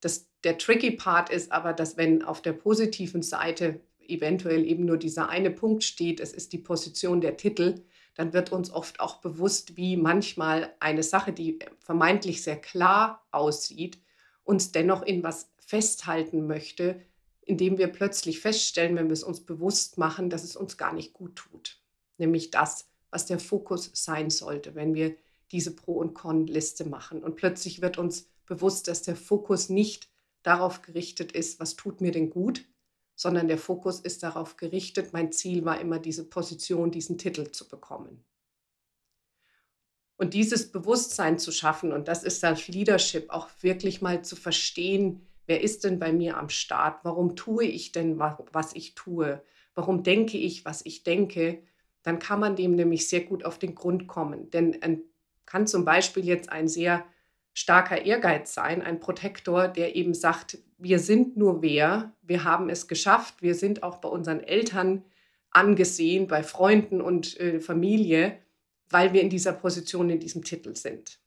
Das, 0.00 0.28
der 0.44 0.56
tricky 0.56 0.92
Part 0.92 1.30
ist 1.30 1.50
aber, 1.50 1.72
dass 1.72 1.96
wenn 1.96 2.22
auf 2.22 2.40
der 2.42 2.52
positiven 2.52 3.22
Seite 3.22 3.80
eventuell 3.98 4.64
eben 4.64 4.84
nur 4.84 4.98
dieser 4.98 5.28
eine 5.28 5.50
Punkt 5.50 5.82
steht, 5.82 6.20
es 6.20 6.32
ist 6.32 6.52
die 6.52 6.58
Position 6.58 7.20
der 7.20 7.36
Titel, 7.36 7.82
dann 8.14 8.32
wird 8.32 8.52
uns 8.52 8.70
oft 8.70 9.00
auch 9.00 9.20
bewusst, 9.20 9.76
wie 9.76 9.96
manchmal 9.96 10.74
eine 10.80 11.02
Sache, 11.02 11.32
die 11.32 11.58
vermeintlich 11.80 12.42
sehr 12.42 12.60
klar 12.60 13.26
aussieht, 13.30 13.98
uns 14.44 14.72
dennoch 14.72 15.02
in 15.02 15.22
was 15.22 15.51
festhalten 15.72 16.46
möchte, 16.46 17.00
indem 17.40 17.78
wir 17.78 17.86
plötzlich 17.86 18.40
feststellen, 18.40 18.94
wenn 18.94 19.08
wir 19.08 19.14
es 19.14 19.22
uns 19.22 19.40
bewusst 19.40 19.96
machen, 19.96 20.28
dass 20.28 20.44
es 20.44 20.54
uns 20.54 20.76
gar 20.76 20.92
nicht 20.92 21.14
gut 21.14 21.34
tut. 21.36 21.80
nämlich 22.18 22.50
das, 22.50 22.90
was 23.10 23.24
der 23.24 23.38
Fokus 23.38 23.90
sein 23.94 24.28
sollte, 24.28 24.74
wenn 24.74 24.94
wir 24.94 25.16
diese 25.50 25.74
Pro- 25.74 25.98
und 25.98 26.12
Con-Liste 26.12 26.84
machen. 26.84 27.24
Und 27.24 27.36
plötzlich 27.36 27.80
wird 27.80 27.96
uns 27.96 28.28
bewusst, 28.46 28.86
dass 28.86 29.00
der 29.00 29.16
Fokus 29.16 29.70
nicht 29.70 30.08
darauf 30.42 30.82
gerichtet 30.82 31.32
ist, 31.32 31.58
was 31.58 31.74
tut 31.74 32.02
mir 32.02 32.12
denn 32.12 32.28
gut, 32.28 32.66
sondern 33.16 33.48
der 33.48 33.58
Fokus 33.58 33.98
ist 33.98 34.22
darauf 34.22 34.58
gerichtet, 34.58 35.14
mein 35.14 35.32
Ziel 35.32 35.64
war 35.64 35.80
immer 35.80 35.98
diese 35.98 36.28
Position, 36.28 36.90
diesen 36.90 37.16
Titel 37.16 37.50
zu 37.50 37.66
bekommen. 37.66 38.22
Und 40.16 40.34
dieses 40.34 40.70
Bewusstsein 40.70 41.38
zu 41.38 41.50
schaffen, 41.50 41.92
und 41.92 42.08
das 42.08 42.22
ist 42.22 42.40
Self-Leadership, 42.40 43.30
auch 43.30 43.48
wirklich 43.62 44.02
mal 44.02 44.22
zu 44.22 44.36
verstehen, 44.36 45.26
wer 45.46 45.62
ist 45.62 45.84
denn 45.84 45.98
bei 45.98 46.12
mir 46.12 46.36
am 46.36 46.48
Start? 46.48 47.04
Warum 47.04 47.36
tue 47.36 47.64
ich 47.64 47.92
denn, 47.92 48.18
was 48.18 48.74
ich 48.74 48.94
tue? 48.94 49.42
Warum 49.74 50.02
denke 50.02 50.38
ich, 50.38 50.64
was 50.64 50.84
ich 50.84 51.02
denke? 51.02 51.62
Dann 52.02 52.18
kann 52.18 52.40
man 52.40 52.56
dem 52.56 52.74
nämlich 52.74 53.08
sehr 53.08 53.22
gut 53.22 53.44
auf 53.44 53.58
den 53.58 53.74
Grund 53.74 54.06
kommen. 54.06 54.50
Denn 54.50 54.82
ein, 54.82 55.02
kann 55.46 55.66
zum 55.66 55.84
Beispiel 55.84 56.24
jetzt 56.24 56.50
ein 56.50 56.68
sehr 56.68 57.04
starker 57.54 58.04
Ehrgeiz 58.04 58.54
sein, 58.54 58.82
ein 58.82 59.00
Protektor, 59.00 59.68
der 59.68 59.94
eben 59.94 60.14
sagt, 60.14 60.58
wir 60.78 60.98
sind 60.98 61.36
nur 61.36 61.62
wer, 61.62 62.12
wir 62.22 62.44
haben 62.44 62.70
es 62.70 62.88
geschafft, 62.88 63.42
wir 63.42 63.54
sind 63.54 63.82
auch 63.82 63.98
bei 63.98 64.08
unseren 64.08 64.40
Eltern 64.40 65.04
angesehen, 65.50 66.26
bei 66.26 66.42
Freunden 66.42 67.00
und 67.00 67.38
äh, 67.38 67.60
Familie, 67.60 68.38
weil 68.88 69.12
wir 69.12 69.20
in 69.20 69.30
dieser 69.30 69.52
Position, 69.52 70.10
in 70.10 70.20
diesem 70.20 70.42
Titel 70.42 70.74
sind. 70.74 71.21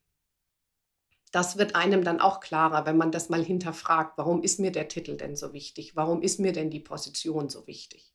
Das 1.32 1.58
wird 1.58 1.76
einem 1.76 2.04
dann 2.04 2.22
auch 2.22 2.40
klarer, 2.40 2.86
wenn 2.86 2.98
man 2.98 3.12
das 3.12 3.30
mal 3.30 3.44
hinterfragt, 3.44 4.18
warum 4.18 4.42
ist 4.42 4.60
mir 4.60 4.72
der 4.72 4.88
Titel 4.88 5.18
denn 5.18 5.36
so 5.36 5.54
wichtig? 5.54 5.96
Warum 5.96 6.22
ist 6.22 6.40
mir 6.40 6.54
denn 6.54 6.70
die 6.70 6.80
Position 6.80 7.50
so 7.50 7.68
wichtig? 7.68 8.14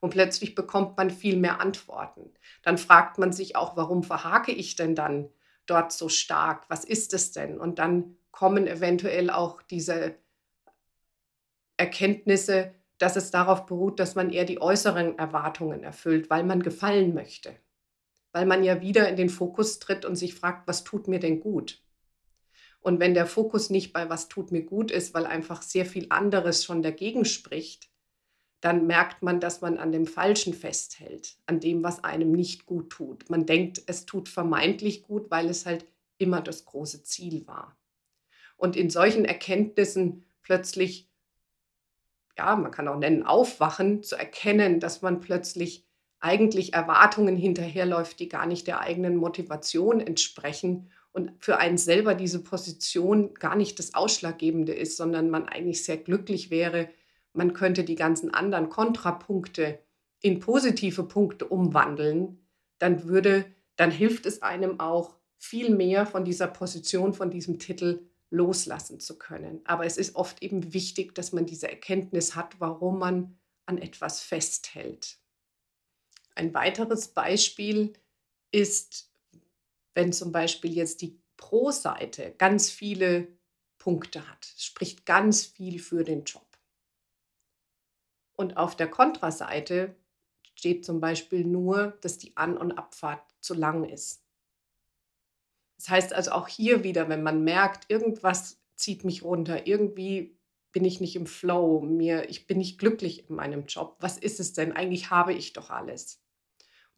Und 0.00 0.10
plötzlich 0.10 0.54
bekommt 0.54 0.96
man 0.96 1.10
viel 1.10 1.36
mehr 1.36 1.60
Antworten. 1.60 2.32
Dann 2.62 2.78
fragt 2.78 3.18
man 3.18 3.32
sich 3.32 3.56
auch, 3.56 3.76
warum 3.76 4.02
verhake 4.02 4.52
ich 4.52 4.74
denn 4.74 4.94
dann 4.94 5.28
dort 5.66 5.92
so 5.92 6.08
stark? 6.08 6.64
Was 6.68 6.84
ist 6.84 7.12
es 7.12 7.32
denn? 7.32 7.60
Und 7.60 7.78
dann 7.78 8.16
kommen 8.30 8.66
eventuell 8.66 9.30
auch 9.30 9.60
diese 9.62 10.16
Erkenntnisse, 11.76 12.74
dass 12.98 13.16
es 13.16 13.30
darauf 13.30 13.66
beruht, 13.66 13.98
dass 14.00 14.14
man 14.14 14.30
eher 14.30 14.44
die 14.44 14.60
äußeren 14.60 15.18
Erwartungen 15.18 15.82
erfüllt, 15.82 16.30
weil 16.30 16.44
man 16.44 16.62
gefallen 16.62 17.14
möchte. 17.14 17.54
Weil 18.32 18.46
man 18.46 18.62
ja 18.62 18.80
wieder 18.80 19.08
in 19.08 19.16
den 19.16 19.30
Fokus 19.30 19.78
tritt 19.78 20.04
und 20.04 20.16
sich 20.16 20.34
fragt, 20.34 20.68
was 20.68 20.84
tut 20.84 21.08
mir 21.08 21.18
denn 21.18 21.40
gut? 21.40 21.82
Und 22.80 22.98
wenn 22.98 23.14
der 23.14 23.26
Fokus 23.26 23.70
nicht 23.70 23.92
bei 23.92 24.08
was 24.08 24.28
tut 24.28 24.52
mir 24.52 24.62
gut 24.62 24.90
ist, 24.90 25.12
weil 25.14 25.26
einfach 25.26 25.62
sehr 25.62 25.84
viel 25.84 26.06
anderes 26.08 26.64
schon 26.64 26.82
dagegen 26.82 27.24
spricht, 27.24 27.90
dann 28.60 28.86
merkt 28.86 29.22
man, 29.22 29.40
dass 29.40 29.60
man 29.60 29.78
an 29.78 29.92
dem 29.92 30.06
Falschen 30.06 30.52
festhält, 30.52 31.36
an 31.46 31.60
dem, 31.60 31.82
was 31.82 32.04
einem 32.04 32.32
nicht 32.32 32.66
gut 32.66 32.90
tut. 32.90 33.30
Man 33.30 33.46
denkt, 33.46 33.82
es 33.86 34.06
tut 34.06 34.28
vermeintlich 34.28 35.02
gut, 35.02 35.30
weil 35.30 35.48
es 35.48 35.64
halt 35.64 35.86
immer 36.18 36.42
das 36.42 36.66
große 36.66 37.02
Ziel 37.02 37.46
war. 37.46 37.76
Und 38.56 38.76
in 38.76 38.90
solchen 38.90 39.24
Erkenntnissen 39.24 40.24
plötzlich, 40.42 41.08
ja, 42.36 42.56
man 42.56 42.70
kann 42.70 42.88
auch 42.88 42.98
nennen, 42.98 43.22
aufwachen, 43.22 44.02
zu 44.02 44.16
erkennen, 44.16 44.80
dass 44.80 45.00
man 45.00 45.20
plötzlich 45.20 45.86
eigentlich 46.20 46.74
Erwartungen 46.74 47.36
hinterherläuft, 47.36 48.20
die 48.20 48.28
gar 48.28 48.46
nicht 48.46 48.66
der 48.66 48.80
eigenen 48.80 49.16
Motivation 49.16 50.00
entsprechen 50.00 50.90
und 51.12 51.32
für 51.38 51.58
einen 51.58 51.78
selber 51.78 52.14
diese 52.14 52.42
Position 52.42 53.34
gar 53.34 53.56
nicht 53.56 53.78
das 53.78 53.94
Ausschlaggebende 53.94 54.72
ist, 54.72 54.96
sondern 54.96 55.30
man 55.30 55.48
eigentlich 55.48 55.84
sehr 55.84 55.96
glücklich 55.96 56.50
wäre, 56.50 56.88
man 57.32 57.52
könnte 57.52 57.84
die 57.84 57.94
ganzen 57.94 58.32
anderen 58.32 58.68
Kontrapunkte 58.68 59.78
in 60.20 60.40
positive 60.40 61.04
Punkte 61.04 61.46
umwandeln, 61.46 62.46
dann 62.78 63.04
würde, 63.04 63.46
dann 63.76 63.90
hilft 63.90 64.26
es 64.26 64.42
einem 64.42 64.80
auch 64.80 65.16
viel 65.38 65.74
mehr 65.74 66.06
von 66.06 66.24
dieser 66.24 66.48
Position, 66.48 67.14
von 67.14 67.30
diesem 67.30 67.58
Titel 67.58 68.06
loslassen 68.30 69.00
zu 69.00 69.18
können. 69.18 69.60
Aber 69.64 69.86
es 69.86 69.96
ist 69.96 70.14
oft 70.14 70.42
eben 70.42 70.72
wichtig, 70.72 71.14
dass 71.14 71.32
man 71.32 71.46
diese 71.46 71.68
Erkenntnis 71.68 72.36
hat, 72.36 72.60
warum 72.60 72.98
man 72.98 73.38
an 73.66 73.78
etwas 73.78 74.20
festhält. 74.20 75.18
Ein 76.34 76.54
weiteres 76.54 77.08
Beispiel 77.08 77.92
ist, 78.52 79.09
wenn 79.94 80.12
zum 80.12 80.32
Beispiel 80.32 80.72
jetzt 80.72 81.02
die 81.02 81.20
Pro-Seite 81.36 82.34
ganz 82.38 82.70
viele 82.70 83.28
Punkte 83.78 84.28
hat, 84.28 84.44
spricht 84.56 85.06
ganz 85.06 85.46
viel 85.46 85.78
für 85.78 86.04
den 86.04 86.24
Job. 86.24 86.46
Und 88.34 88.56
auf 88.56 88.76
der 88.76 88.88
Kontraseite 88.88 89.96
steht 90.54 90.84
zum 90.84 91.00
Beispiel 91.00 91.44
nur, 91.44 91.98
dass 92.02 92.18
die 92.18 92.36
An- 92.36 92.56
und 92.56 92.72
Abfahrt 92.72 93.22
zu 93.40 93.54
lang 93.54 93.84
ist. 93.84 94.22
Das 95.76 95.88
heißt 95.88 96.12
also 96.12 96.32
auch 96.32 96.48
hier 96.48 96.84
wieder, 96.84 97.08
wenn 97.08 97.22
man 97.22 97.42
merkt, 97.42 97.90
irgendwas 97.90 98.60
zieht 98.76 99.04
mich 99.04 99.22
runter, 99.22 99.66
irgendwie 99.66 100.38
bin 100.72 100.84
ich 100.84 101.00
nicht 101.00 101.16
im 101.16 101.26
Flow, 101.26 101.80
mir, 101.80 102.28
ich 102.28 102.46
bin 102.46 102.58
nicht 102.58 102.78
glücklich 102.78 103.28
in 103.28 103.36
meinem 103.36 103.66
Job. 103.66 103.96
Was 104.00 104.18
ist 104.18 104.40
es 104.40 104.52
denn? 104.52 104.72
Eigentlich 104.72 105.10
habe 105.10 105.32
ich 105.32 105.52
doch 105.52 105.70
alles. 105.70 106.22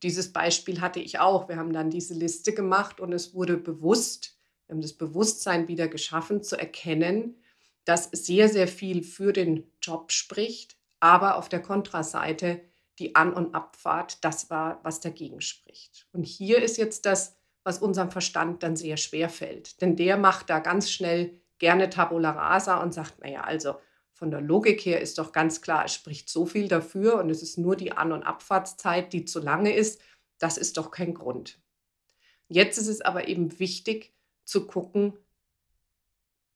Dieses 0.03 0.33
Beispiel 0.33 0.81
hatte 0.81 1.01
ich 1.01 1.19
auch. 1.19 1.49
Wir 1.49 1.57
haben 1.57 1.73
dann 1.73 1.91
diese 1.91 2.15
Liste 2.15 2.53
gemacht 2.53 3.01
und 3.01 3.13
es 3.13 3.35
wurde 3.35 3.57
bewusst, 3.57 4.37
wir 4.67 4.75
haben 4.75 4.83
das 4.83 4.95
Bewusstsein 4.95 5.69
wieder 5.69 5.89
geschaffen, 5.89 6.43
zu 6.43 6.57
erkennen, 6.57 7.37
dass 7.85 8.11
sehr, 8.13 8.49
sehr 8.49 8.69
viel 8.69 9.03
für 9.03 9.33
den 9.33 9.71
Job 9.81 10.13
spricht, 10.13 10.77
aber 11.01 11.37
auf 11.37 11.49
der 11.49 11.61
Kontraseite 11.61 12.61
die 12.99 13.17
An- 13.17 13.33
und 13.33 13.55
Abfahrt, 13.55 14.25
das 14.25 14.51
war, 14.51 14.81
was 14.83 15.01
dagegen 15.01 15.41
spricht. 15.41 16.07
Und 16.13 16.25
hier 16.25 16.63
ist 16.63 16.77
jetzt 16.77 17.07
das, 17.07 17.37
was 17.65 17.79
unserem 17.79 18.11
Verstand 18.11 18.63
dann 18.63 18.77
sehr 18.77 18.97
schwer 18.97 19.29
fällt. 19.29 19.81
Denn 19.81 19.97
der 19.97 20.17
macht 20.17 20.51
da 20.51 20.59
ganz 20.59 20.91
schnell 20.91 21.41
gerne 21.59 21.91
Tabula 21.91 22.31
rasa 22.31 22.83
und 22.83 22.93
sagt, 22.93 23.21
naja, 23.21 23.43
also 23.43 23.77
von 24.23 24.31
der 24.31 24.41
Logik 24.41 24.87
her 24.87 25.00
ist 25.00 25.19
doch 25.19 25.33
ganz 25.33 25.62
klar, 25.62 25.85
es 25.85 25.95
spricht 25.95 26.29
so 26.29 26.47
viel 26.47 26.69
dafür 26.69 27.19
und 27.19 27.29
es 27.29 27.43
ist 27.43 27.59
nur 27.59 27.75
die 27.75 27.91
An- 27.91 28.12
und 28.12 28.23
Abfahrtszeit, 28.23 29.12
die 29.12 29.25
zu 29.25 29.41
lange 29.41 29.75
ist. 29.75 30.00
Das 30.38 30.59
ist 30.59 30.76
doch 30.76 30.93
kein 30.93 31.12
Grund. 31.12 31.61
Jetzt 32.47 32.79
ist 32.79 32.87
es 32.87 33.00
aber 33.00 33.26
eben 33.26 33.59
wichtig 33.59 34.14
zu 34.45 34.69
gucken, 34.69 35.14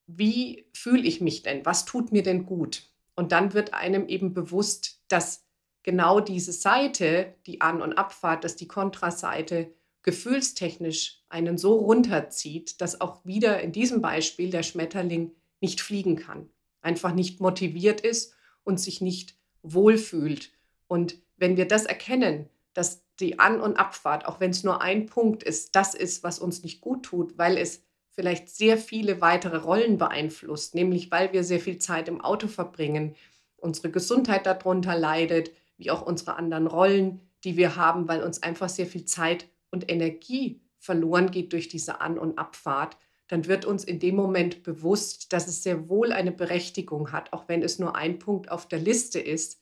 wie 0.05 0.69
fühle 0.73 1.05
ich 1.05 1.19
mich 1.19 1.43
denn? 1.43 1.65
Was 1.65 1.83
tut 1.83 2.13
mir 2.13 2.23
denn 2.23 2.45
gut? 2.45 2.89
Und 3.15 3.33
dann 3.33 3.53
wird 3.53 3.73
einem 3.73 4.07
eben 4.07 4.33
bewusst, 4.33 5.01
dass 5.09 5.45
genau 5.83 6.21
diese 6.21 6.53
Seite, 6.53 7.35
die 7.47 7.59
An- 7.59 7.81
und 7.81 7.97
Abfahrt, 7.97 8.45
dass 8.45 8.55
die 8.55 8.69
Kontraseite 8.69 9.73
gefühlstechnisch 10.03 11.21
einen 11.27 11.57
so 11.57 11.75
runterzieht, 11.75 12.79
dass 12.79 13.01
auch 13.01 13.25
wieder 13.25 13.59
in 13.59 13.73
diesem 13.73 13.99
Beispiel 13.99 14.51
der 14.51 14.63
Schmetterling 14.63 15.35
nicht 15.59 15.81
fliegen 15.81 16.15
kann, 16.15 16.49
einfach 16.81 17.13
nicht 17.13 17.39
motiviert 17.39 18.01
ist 18.01 18.33
und 18.63 18.79
sich 18.79 19.01
nicht 19.01 19.35
wohlfühlt. 19.61 20.51
Und 20.87 21.17
wenn 21.37 21.57
wir 21.57 21.67
das 21.67 21.85
erkennen, 21.85 22.49
dass 22.73 23.03
die 23.19 23.39
An- 23.39 23.61
und 23.61 23.77
Abfahrt, 23.77 24.25
auch 24.25 24.39
wenn 24.39 24.51
es 24.51 24.63
nur 24.63 24.81
ein 24.81 25.07
Punkt 25.07 25.43
ist, 25.43 25.75
das 25.75 25.95
ist, 25.95 26.23
was 26.23 26.39
uns 26.39 26.63
nicht 26.63 26.81
gut 26.81 27.03
tut, 27.03 27.37
weil 27.37 27.57
es 27.57 27.83
vielleicht 28.11 28.49
sehr 28.49 28.77
viele 28.77 29.21
weitere 29.21 29.57
Rollen 29.57 29.97
beeinflusst, 29.97 30.75
nämlich 30.75 31.11
weil 31.11 31.33
wir 31.33 31.43
sehr 31.43 31.59
viel 31.59 31.77
Zeit 31.77 32.07
im 32.07 32.21
Auto 32.21 32.47
verbringen, 32.47 33.15
unsere 33.57 33.91
Gesundheit 33.91 34.45
darunter 34.45 34.97
leidet, 34.97 35.51
wie 35.77 35.91
auch 35.91 36.01
unsere 36.01 36.35
anderen 36.35 36.67
Rollen, 36.67 37.21
die 37.43 37.57
wir 37.57 37.75
haben, 37.75 38.07
weil 38.07 38.23
uns 38.23 38.41
einfach 38.41 38.69
sehr 38.69 38.87
viel 38.87 39.05
Zeit 39.05 39.47
und 39.71 39.91
Energie 39.91 40.61
verloren 40.77 41.31
geht 41.31 41.53
durch 41.53 41.67
diese 41.67 42.01
An- 42.01 42.17
und 42.17 42.37
Abfahrt, 42.37 42.97
dann 43.27 43.45
wird 43.45 43.65
uns 43.65 43.83
in 43.83 43.99
dem 43.99 44.15
Moment 44.15 44.63
bewusst, 44.63 45.33
dass 45.33 45.47
es 45.47 45.63
sehr 45.63 45.89
wohl 45.89 46.11
eine 46.13 46.31
Berechtigung 46.31 47.11
hat, 47.11 47.33
auch 47.33 47.47
wenn 47.47 47.61
es 47.61 47.77
nur 47.77 47.95
ein 47.95 48.19
Punkt 48.19 48.49
auf 48.49 48.67
der 48.67 48.79
Liste 48.79 49.19
ist. 49.19 49.61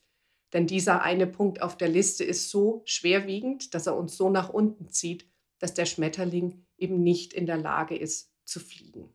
Denn 0.54 0.68
dieser 0.68 1.02
eine 1.02 1.26
Punkt 1.26 1.62
auf 1.62 1.76
der 1.76 1.90
Liste 1.90 2.24
ist 2.24 2.50
so 2.50 2.84
schwerwiegend, 2.86 3.74
dass 3.74 3.88
er 3.88 3.98
uns 3.98 4.16
so 4.16 4.30
nach 4.30 4.50
unten 4.50 4.90
zieht, 4.90 5.28
dass 5.60 5.74
der 5.74 5.86
Schmetterling 5.86 6.66
eben 6.78 7.02
nicht 7.02 7.34
in 7.34 7.48
der 7.48 7.58
Lage 7.58 7.98
ist, 7.98 8.32
zu 8.44 8.60
fliegen. 8.60 9.10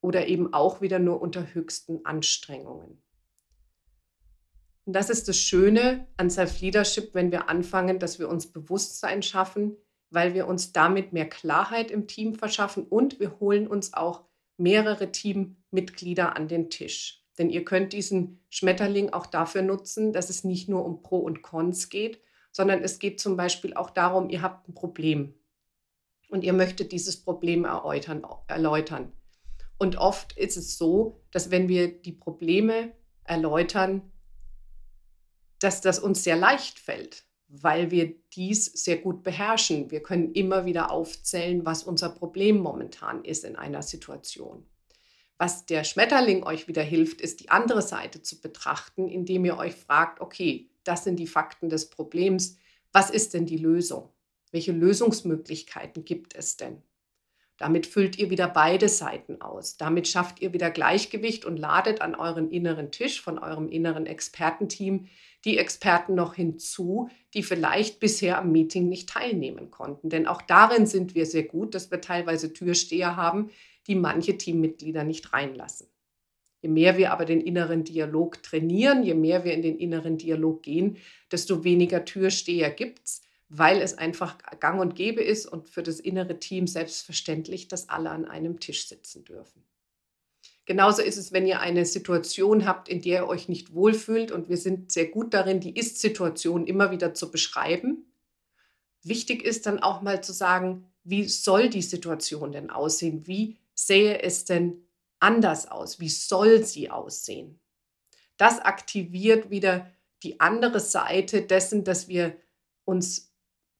Oder 0.00 0.28
eben 0.28 0.52
auch 0.52 0.80
wieder 0.80 0.98
nur 0.98 1.20
unter 1.22 1.54
höchsten 1.54 2.04
Anstrengungen. 2.04 3.02
Und 4.84 4.92
das 4.92 5.10
ist 5.10 5.28
das 5.28 5.38
Schöne 5.38 6.06
an 6.16 6.30
Self-Leadership, 6.30 7.14
wenn 7.14 7.30
wir 7.30 7.48
anfangen, 7.48 7.98
dass 7.98 8.18
wir 8.18 8.28
uns 8.28 8.52
Bewusstsein 8.52 9.22
schaffen, 9.22 9.76
weil 10.10 10.34
wir 10.34 10.46
uns 10.46 10.72
damit 10.72 11.12
mehr 11.12 11.28
Klarheit 11.28 11.90
im 11.90 12.06
Team 12.06 12.34
verschaffen 12.34 12.84
und 12.84 13.20
wir 13.20 13.38
holen 13.40 13.66
uns 13.66 13.94
auch 13.94 14.24
mehrere 14.56 15.12
Teammitglieder 15.12 16.36
an 16.36 16.48
den 16.48 16.70
Tisch. 16.70 17.24
Denn 17.38 17.50
ihr 17.50 17.64
könnt 17.64 17.92
diesen 17.92 18.44
Schmetterling 18.50 19.10
auch 19.10 19.26
dafür 19.26 19.62
nutzen, 19.62 20.12
dass 20.12 20.30
es 20.30 20.44
nicht 20.44 20.68
nur 20.68 20.84
um 20.84 21.02
Pro 21.02 21.18
und 21.18 21.42
Cons 21.42 21.88
geht, 21.88 22.20
sondern 22.50 22.82
es 22.82 22.98
geht 22.98 23.20
zum 23.20 23.36
Beispiel 23.36 23.74
auch 23.74 23.90
darum, 23.90 24.30
ihr 24.30 24.42
habt 24.42 24.68
ein 24.68 24.74
Problem 24.74 25.34
und 26.28 26.42
ihr 26.42 26.52
möchtet 26.52 26.90
dieses 26.92 27.22
Problem 27.22 27.64
erläutern. 27.64 29.12
Und 29.78 29.96
oft 29.96 30.36
ist 30.36 30.56
es 30.56 30.76
so, 30.76 31.22
dass 31.30 31.52
wenn 31.52 31.68
wir 31.68 32.00
die 32.02 32.12
Probleme 32.12 32.92
erläutern, 33.22 34.10
dass 35.60 35.80
das 35.80 36.00
uns 36.00 36.24
sehr 36.24 36.36
leicht 36.36 36.78
fällt, 36.80 37.27
weil 37.48 37.90
wir 37.90 38.14
dies 38.34 38.66
sehr 38.66 38.98
gut 38.98 39.22
beherrschen. 39.22 39.90
Wir 39.90 40.02
können 40.02 40.32
immer 40.32 40.66
wieder 40.66 40.90
aufzählen, 40.90 41.64
was 41.64 41.82
unser 41.82 42.10
Problem 42.10 42.58
momentan 42.58 43.24
ist 43.24 43.44
in 43.44 43.56
einer 43.56 43.82
Situation. 43.82 44.66
Was 45.38 45.66
der 45.66 45.84
Schmetterling 45.84 46.42
euch 46.42 46.68
wieder 46.68 46.82
hilft, 46.82 47.20
ist 47.20 47.40
die 47.40 47.48
andere 47.48 47.80
Seite 47.80 48.22
zu 48.22 48.40
betrachten, 48.40 49.08
indem 49.08 49.44
ihr 49.44 49.56
euch 49.56 49.74
fragt, 49.74 50.20
okay, 50.20 50.68
das 50.84 51.04
sind 51.04 51.16
die 51.16 51.26
Fakten 51.26 51.68
des 51.68 51.90
Problems, 51.90 52.56
was 52.92 53.10
ist 53.10 53.34
denn 53.34 53.46
die 53.46 53.58
Lösung? 53.58 54.10
Welche 54.50 54.72
Lösungsmöglichkeiten 54.72 56.04
gibt 56.04 56.34
es 56.34 56.56
denn? 56.56 56.82
Damit 57.58 57.86
füllt 57.86 58.18
ihr 58.18 58.30
wieder 58.30 58.48
beide 58.48 58.88
Seiten 58.88 59.40
aus. 59.40 59.76
Damit 59.76 60.06
schafft 60.06 60.40
ihr 60.40 60.52
wieder 60.52 60.70
Gleichgewicht 60.70 61.44
und 61.44 61.56
ladet 61.56 62.00
an 62.00 62.14
euren 62.14 62.50
inneren 62.50 62.92
Tisch 62.92 63.20
von 63.20 63.38
eurem 63.38 63.68
inneren 63.68 64.06
Expertenteam 64.06 65.08
die 65.44 65.58
Experten 65.58 66.14
noch 66.14 66.34
hinzu, 66.34 67.10
die 67.34 67.42
vielleicht 67.42 68.00
bisher 68.00 68.38
am 68.38 68.52
Meeting 68.52 68.88
nicht 68.88 69.08
teilnehmen 69.08 69.70
konnten. 69.70 70.08
Denn 70.08 70.26
auch 70.26 70.42
darin 70.42 70.86
sind 70.86 71.14
wir 71.14 71.26
sehr 71.26 71.44
gut, 71.44 71.74
dass 71.74 71.90
wir 71.90 72.00
teilweise 72.00 72.52
Türsteher 72.52 73.16
haben, 73.16 73.50
die 73.88 73.96
manche 73.96 74.38
Teammitglieder 74.38 75.04
nicht 75.04 75.32
reinlassen. 75.32 75.88
Je 76.60 76.68
mehr 76.68 76.96
wir 76.96 77.12
aber 77.12 77.24
den 77.24 77.40
inneren 77.40 77.84
Dialog 77.84 78.42
trainieren, 78.42 79.02
je 79.02 79.14
mehr 79.14 79.44
wir 79.44 79.54
in 79.54 79.62
den 79.62 79.78
inneren 79.78 80.18
Dialog 80.18 80.62
gehen, 80.62 80.96
desto 81.30 81.62
weniger 81.62 82.04
Türsteher 82.04 82.70
gibt 82.70 83.00
es, 83.04 83.22
weil 83.48 83.80
es 83.80 83.96
einfach 83.96 84.36
gang 84.60 84.80
und 84.80 84.94
gäbe 84.94 85.22
ist 85.22 85.46
und 85.46 85.68
für 85.68 85.82
das 85.82 86.00
innere 86.00 86.38
Team 86.38 86.66
selbstverständlich, 86.66 87.68
dass 87.68 87.88
alle 87.88 88.10
an 88.10 88.26
einem 88.26 88.60
Tisch 88.60 88.86
sitzen 88.88 89.24
dürfen. 89.24 89.64
Genauso 90.66 91.00
ist 91.00 91.16
es, 91.16 91.32
wenn 91.32 91.46
ihr 91.46 91.60
eine 91.60 91.86
Situation 91.86 92.66
habt, 92.66 92.90
in 92.90 93.00
der 93.00 93.22
ihr 93.22 93.26
euch 93.26 93.48
nicht 93.48 93.72
wohlfühlt 93.72 94.30
und 94.30 94.50
wir 94.50 94.58
sind 94.58 94.92
sehr 94.92 95.06
gut 95.06 95.32
darin, 95.32 95.60
die 95.60 95.74
Ist-Situation 95.74 96.66
immer 96.66 96.90
wieder 96.90 97.14
zu 97.14 97.30
beschreiben. 97.30 98.04
Wichtig 99.02 99.42
ist 99.42 99.64
dann 99.64 99.78
auch 99.78 100.02
mal 100.02 100.22
zu 100.22 100.34
sagen, 100.34 100.84
wie 101.04 101.24
soll 101.24 101.70
die 101.70 101.80
Situation 101.80 102.52
denn 102.52 102.68
aussehen? 102.68 103.26
Wie 103.26 103.56
sähe 103.74 104.20
es 104.20 104.44
denn 104.44 104.86
anders 105.20 105.70
aus? 105.70 106.00
Wie 106.00 106.10
soll 106.10 106.62
sie 106.64 106.90
aussehen? 106.90 107.58
Das 108.36 108.58
aktiviert 108.58 109.48
wieder 109.48 109.90
die 110.22 110.38
andere 110.38 110.80
Seite 110.80 111.40
dessen, 111.40 111.84
dass 111.84 112.08
wir 112.08 112.36
uns 112.84 113.27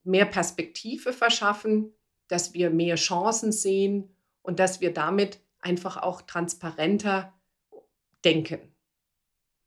mehr 0.08 0.26
Perspektive 0.26 1.12
verschaffen, 1.12 1.94
dass 2.26 2.54
wir 2.54 2.70
mehr 2.70 2.96
Chancen 2.96 3.52
sehen 3.52 4.14
und 4.42 4.58
dass 4.58 4.80
wir 4.80 4.92
damit 4.92 5.40
einfach 5.60 5.96
auch 5.96 6.22
transparenter 6.22 7.32
denken. 8.24 8.74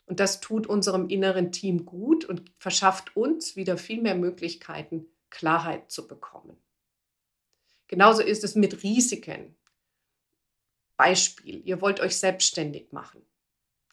Und 0.05 0.19
das 0.19 0.41
tut 0.41 0.67
unserem 0.67 1.07
inneren 1.07 1.51
Team 1.51 1.85
gut 1.85 2.25
und 2.25 2.51
verschafft 2.57 3.15
uns 3.15 3.55
wieder 3.55 3.77
viel 3.77 4.01
mehr 4.01 4.15
Möglichkeiten, 4.15 5.05
Klarheit 5.29 5.89
zu 5.89 6.07
bekommen. 6.07 6.57
Genauso 7.87 8.21
ist 8.21 8.43
es 8.43 8.55
mit 8.55 8.83
Risiken. 8.83 9.55
Beispiel, 10.97 11.61
ihr 11.65 11.81
wollt 11.81 11.99
euch 11.99 12.17
selbstständig 12.17 12.91
machen. 12.91 13.21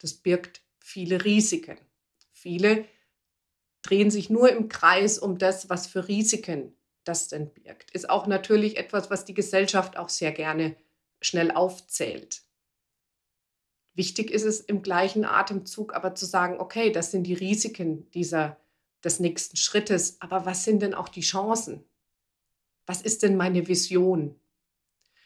Das 0.01 0.13
birgt 0.13 0.61
viele 0.79 1.23
Risiken. 1.23 1.77
Viele 2.31 2.85
drehen 3.81 4.11
sich 4.11 4.29
nur 4.29 4.51
im 4.51 4.67
Kreis 4.67 5.19
um 5.19 5.37
das, 5.37 5.69
was 5.69 5.87
für 5.87 6.07
Risiken 6.07 6.73
das 7.03 7.27
denn 7.27 7.51
birgt. 7.53 7.91
Ist 7.91 8.09
auch 8.09 8.27
natürlich 8.27 8.77
etwas, 8.77 9.09
was 9.09 9.25
die 9.25 9.33
Gesellschaft 9.33 9.97
auch 9.97 10.09
sehr 10.09 10.31
gerne 10.31 10.75
schnell 11.21 11.51
aufzählt. 11.51 12.43
Wichtig 13.93 14.31
ist 14.31 14.45
es 14.45 14.61
im 14.61 14.81
gleichen 14.81 15.25
Atemzug 15.25 15.93
aber 15.93 16.15
zu 16.15 16.25
sagen, 16.25 16.59
okay, 16.59 16.91
das 16.91 17.11
sind 17.11 17.23
die 17.23 17.33
Risiken 17.33 18.09
dieser, 18.11 18.57
des 19.03 19.19
nächsten 19.19 19.57
Schrittes, 19.57 20.21
aber 20.21 20.45
was 20.45 20.63
sind 20.63 20.81
denn 20.81 20.93
auch 20.93 21.09
die 21.09 21.21
Chancen? 21.21 21.83
Was 22.85 23.01
ist 23.01 23.23
denn 23.23 23.35
meine 23.35 23.67
Vision? 23.67 24.39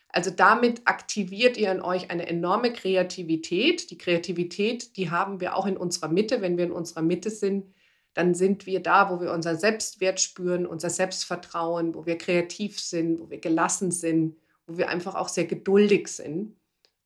Also 0.07 0.29
damit 0.29 0.81
aktiviert 0.85 1.57
ihr 1.57 1.71
in 1.71 1.81
euch 1.81 2.11
eine 2.11 2.27
enorme 2.27 2.71
Kreativität. 2.71 3.89
Die 3.89 3.97
Kreativität, 3.97 4.95
die 4.95 5.09
haben 5.09 5.39
wir 5.39 5.55
auch 5.55 5.65
in 5.65 5.75
unserer 5.75 6.07
Mitte. 6.07 6.41
Wenn 6.41 6.57
wir 6.57 6.65
in 6.65 6.71
unserer 6.71 7.01
Mitte 7.01 7.31
sind, 7.31 7.73
dann 8.13 8.35
sind 8.35 8.65
wir 8.65 8.79
da, 8.79 9.09
wo 9.09 9.21
wir 9.21 9.31
unseren 9.31 9.57
Selbstwert 9.57 10.19
spüren, 10.19 10.65
unser 10.65 10.89
Selbstvertrauen, 10.89 11.95
wo 11.95 12.05
wir 12.05 12.17
kreativ 12.17 12.79
sind, 12.79 13.19
wo 13.19 13.29
wir 13.29 13.39
gelassen 13.39 13.91
sind, 13.91 14.37
wo 14.67 14.77
wir 14.77 14.89
einfach 14.89 15.15
auch 15.15 15.29
sehr 15.29 15.45
geduldig 15.45 16.07
sind. 16.07 16.55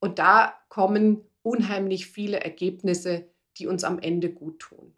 Und 0.00 0.18
da 0.18 0.54
kommen 0.68 1.24
unheimlich 1.42 2.06
viele 2.06 2.40
Ergebnisse, 2.40 3.28
die 3.56 3.66
uns 3.66 3.84
am 3.84 3.98
Ende 3.98 4.30
gut 4.30 4.60
tun. 4.60 4.94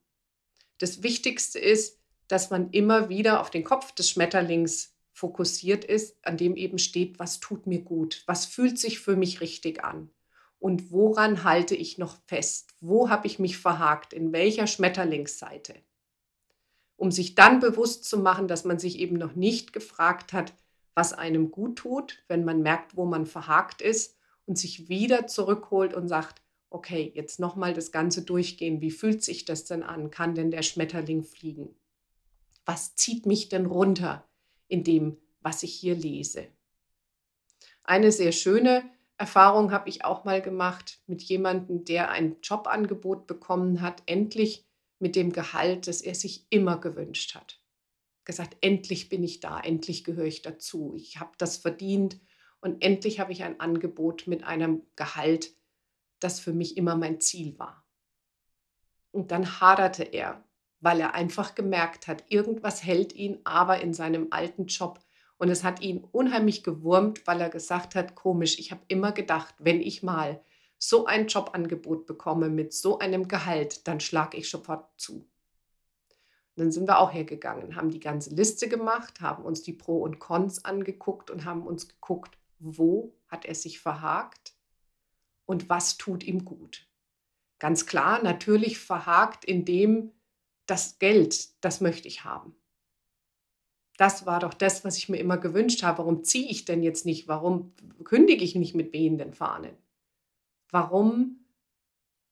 Das 0.78 1.02
Wichtigste 1.02 1.58
ist, 1.58 2.00
dass 2.28 2.50
man 2.50 2.70
immer 2.70 3.08
wieder 3.08 3.40
auf 3.40 3.50
den 3.50 3.64
Kopf 3.64 3.92
des 3.92 4.10
Schmetterlings 4.10 4.94
fokussiert 5.12 5.84
ist, 5.84 6.16
an 6.24 6.36
dem 6.36 6.56
eben 6.56 6.78
steht, 6.78 7.18
was 7.18 7.40
tut 7.40 7.66
mir 7.66 7.82
gut, 7.82 8.22
was 8.26 8.46
fühlt 8.46 8.78
sich 8.78 9.00
für 9.00 9.16
mich 9.16 9.40
richtig 9.40 9.84
an 9.84 10.10
und 10.58 10.92
woran 10.92 11.44
halte 11.44 11.74
ich 11.74 11.98
noch 11.98 12.16
fest, 12.26 12.74
wo 12.80 13.08
habe 13.08 13.26
ich 13.26 13.38
mich 13.38 13.58
verhakt, 13.58 14.12
in 14.12 14.32
welcher 14.32 14.66
Schmetterlingsseite. 14.66 15.74
Um 17.00 17.10
sich 17.10 17.34
dann 17.34 17.60
bewusst 17.60 18.04
zu 18.04 18.18
machen, 18.18 18.46
dass 18.46 18.66
man 18.66 18.78
sich 18.78 18.98
eben 18.98 19.16
noch 19.16 19.34
nicht 19.34 19.72
gefragt 19.72 20.34
hat, 20.34 20.52
was 20.92 21.14
einem 21.14 21.50
gut 21.50 21.76
tut, 21.76 22.22
wenn 22.28 22.44
man 22.44 22.60
merkt, 22.60 22.94
wo 22.94 23.06
man 23.06 23.24
verhakt 23.24 23.80
ist 23.80 24.18
und 24.44 24.58
sich 24.58 24.90
wieder 24.90 25.26
zurückholt 25.26 25.94
und 25.94 26.08
sagt, 26.08 26.42
okay, 26.68 27.10
jetzt 27.14 27.40
nochmal 27.40 27.72
das 27.72 27.90
Ganze 27.90 28.20
durchgehen. 28.20 28.82
Wie 28.82 28.90
fühlt 28.90 29.24
sich 29.24 29.46
das 29.46 29.64
denn 29.64 29.82
an? 29.82 30.10
Kann 30.10 30.34
denn 30.34 30.50
der 30.50 30.60
Schmetterling 30.60 31.22
fliegen? 31.22 31.74
Was 32.66 32.96
zieht 32.96 33.24
mich 33.24 33.48
denn 33.48 33.64
runter 33.64 34.28
in 34.68 34.84
dem, 34.84 35.16
was 35.40 35.62
ich 35.62 35.72
hier 35.72 35.94
lese? 35.94 36.48
Eine 37.82 38.12
sehr 38.12 38.32
schöne 38.32 38.84
Erfahrung 39.16 39.72
habe 39.72 39.88
ich 39.88 40.04
auch 40.04 40.24
mal 40.24 40.42
gemacht 40.42 41.00
mit 41.06 41.22
jemandem, 41.22 41.86
der 41.86 42.10
ein 42.10 42.36
Jobangebot 42.42 43.26
bekommen 43.26 43.80
hat, 43.80 44.02
endlich 44.04 44.66
mit 45.00 45.16
dem 45.16 45.32
Gehalt, 45.32 45.88
das 45.88 46.00
er 46.00 46.14
sich 46.14 46.46
immer 46.50 46.78
gewünscht 46.78 47.34
hat 47.34 47.60
gesagt, 48.30 48.56
endlich 48.60 49.08
bin 49.08 49.24
ich 49.24 49.40
da, 49.40 49.58
endlich 49.58 50.04
gehöre 50.04 50.26
ich 50.26 50.42
dazu, 50.42 50.94
ich 50.96 51.18
habe 51.18 51.32
das 51.38 51.56
verdient 51.56 52.20
und 52.60 52.82
endlich 52.82 53.18
habe 53.18 53.32
ich 53.32 53.42
ein 53.42 53.58
Angebot 53.58 54.28
mit 54.28 54.44
einem 54.44 54.82
Gehalt, 54.94 55.52
das 56.20 56.38
für 56.38 56.52
mich 56.52 56.76
immer 56.76 56.96
mein 56.96 57.20
Ziel 57.20 57.58
war. 57.58 57.84
Und 59.10 59.32
dann 59.32 59.60
haderte 59.60 60.04
er, 60.04 60.44
weil 60.78 61.00
er 61.00 61.14
einfach 61.14 61.56
gemerkt 61.56 62.06
hat, 62.06 62.24
irgendwas 62.28 62.84
hält 62.84 63.14
ihn 63.14 63.40
aber 63.42 63.80
in 63.80 63.94
seinem 63.94 64.28
alten 64.30 64.66
Job. 64.66 65.00
Und 65.36 65.48
es 65.48 65.64
hat 65.64 65.80
ihn 65.80 66.04
unheimlich 66.12 66.62
gewurmt, 66.62 67.26
weil 67.26 67.40
er 67.40 67.50
gesagt 67.50 67.96
hat, 67.96 68.14
komisch, 68.14 68.58
ich 68.60 68.70
habe 68.70 68.82
immer 68.86 69.10
gedacht, 69.10 69.54
wenn 69.58 69.80
ich 69.80 70.02
mal 70.02 70.40
so 70.80 71.06
ein 71.06 71.28
Jobangebot 71.28 72.06
bekomme 72.06 72.48
mit 72.48 72.72
so 72.72 72.98
einem 72.98 73.28
Gehalt, 73.28 73.86
dann 73.86 74.00
schlage 74.00 74.36
ich 74.36 74.50
sofort 74.50 74.88
zu 74.96 75.30
dann 76.60 76.72
sind 76.72 76.86
wir 76.86 76.98
auch 76.98 77.12
hergegangen, 77.12 77.74
haben 77.74 77.90
die 77.90 78.00
ganze 78.00 78.34
Liste 78.34 78.68
gemacht, 78.68 79.20
haben 79.20 79.44
uns 79.44 79.62
die 79.62 79.72
Pro 79.72 80.02
und 80.02 80.18
Cons 80.18 80.64
angeguckt 80.64 81.30
und 81.30 81.44
haben 81.44 81.66
uns 81.66 81.88
geguckt, 81.88 82.36
wo 82.58 83.14
hat 83.28 83.46
er 83.46 83.54
sich 83.54 83.80
verhakt 83.80 84.54
und 85.46 85.68
was 85.68 85.96
tut 85.96 86.22
ihm 86.22 86.44
gut. 86.44 86.86
Ganz 87.58 87.86
klar, 87.86 88.22
natürlich 88.22 88.78
verhakt 88.78 89.44
in 89.44 89.64
dem, 89.64 90.12
das 90.66 90.98
Geld, 90.98 91.48
das 91.64 91.80
möchte 91.80 92.08
ich 92.08 92.24
haben. 92.24 92.54
Das 93.96 94.24
war 94.24 94.40
doch 94.40 94.54
das, 94.54 94.84
was 94.84 94.96
ich 94.96 95.08
mir 95.08 95.18
immer 95.18 95.36
gewünscht 95.36 95.82
habe. 95.82 95.98
Warum 95.98 96.24
ziehe 96.24 96.48
ich 96.48 96.64
denn 96.64 96.82
jetzt 96.82 97.04
nicht? 97.04 97.28
Warum 97.28 97.72
kündige 98.04 98.44
ich 98.44 98.54
nicht 98.54 98.74
mit 98.74 98.92
wehenden 98.92 99.34
Fahnen? 99.34 99.76
Warum 100.70 101.44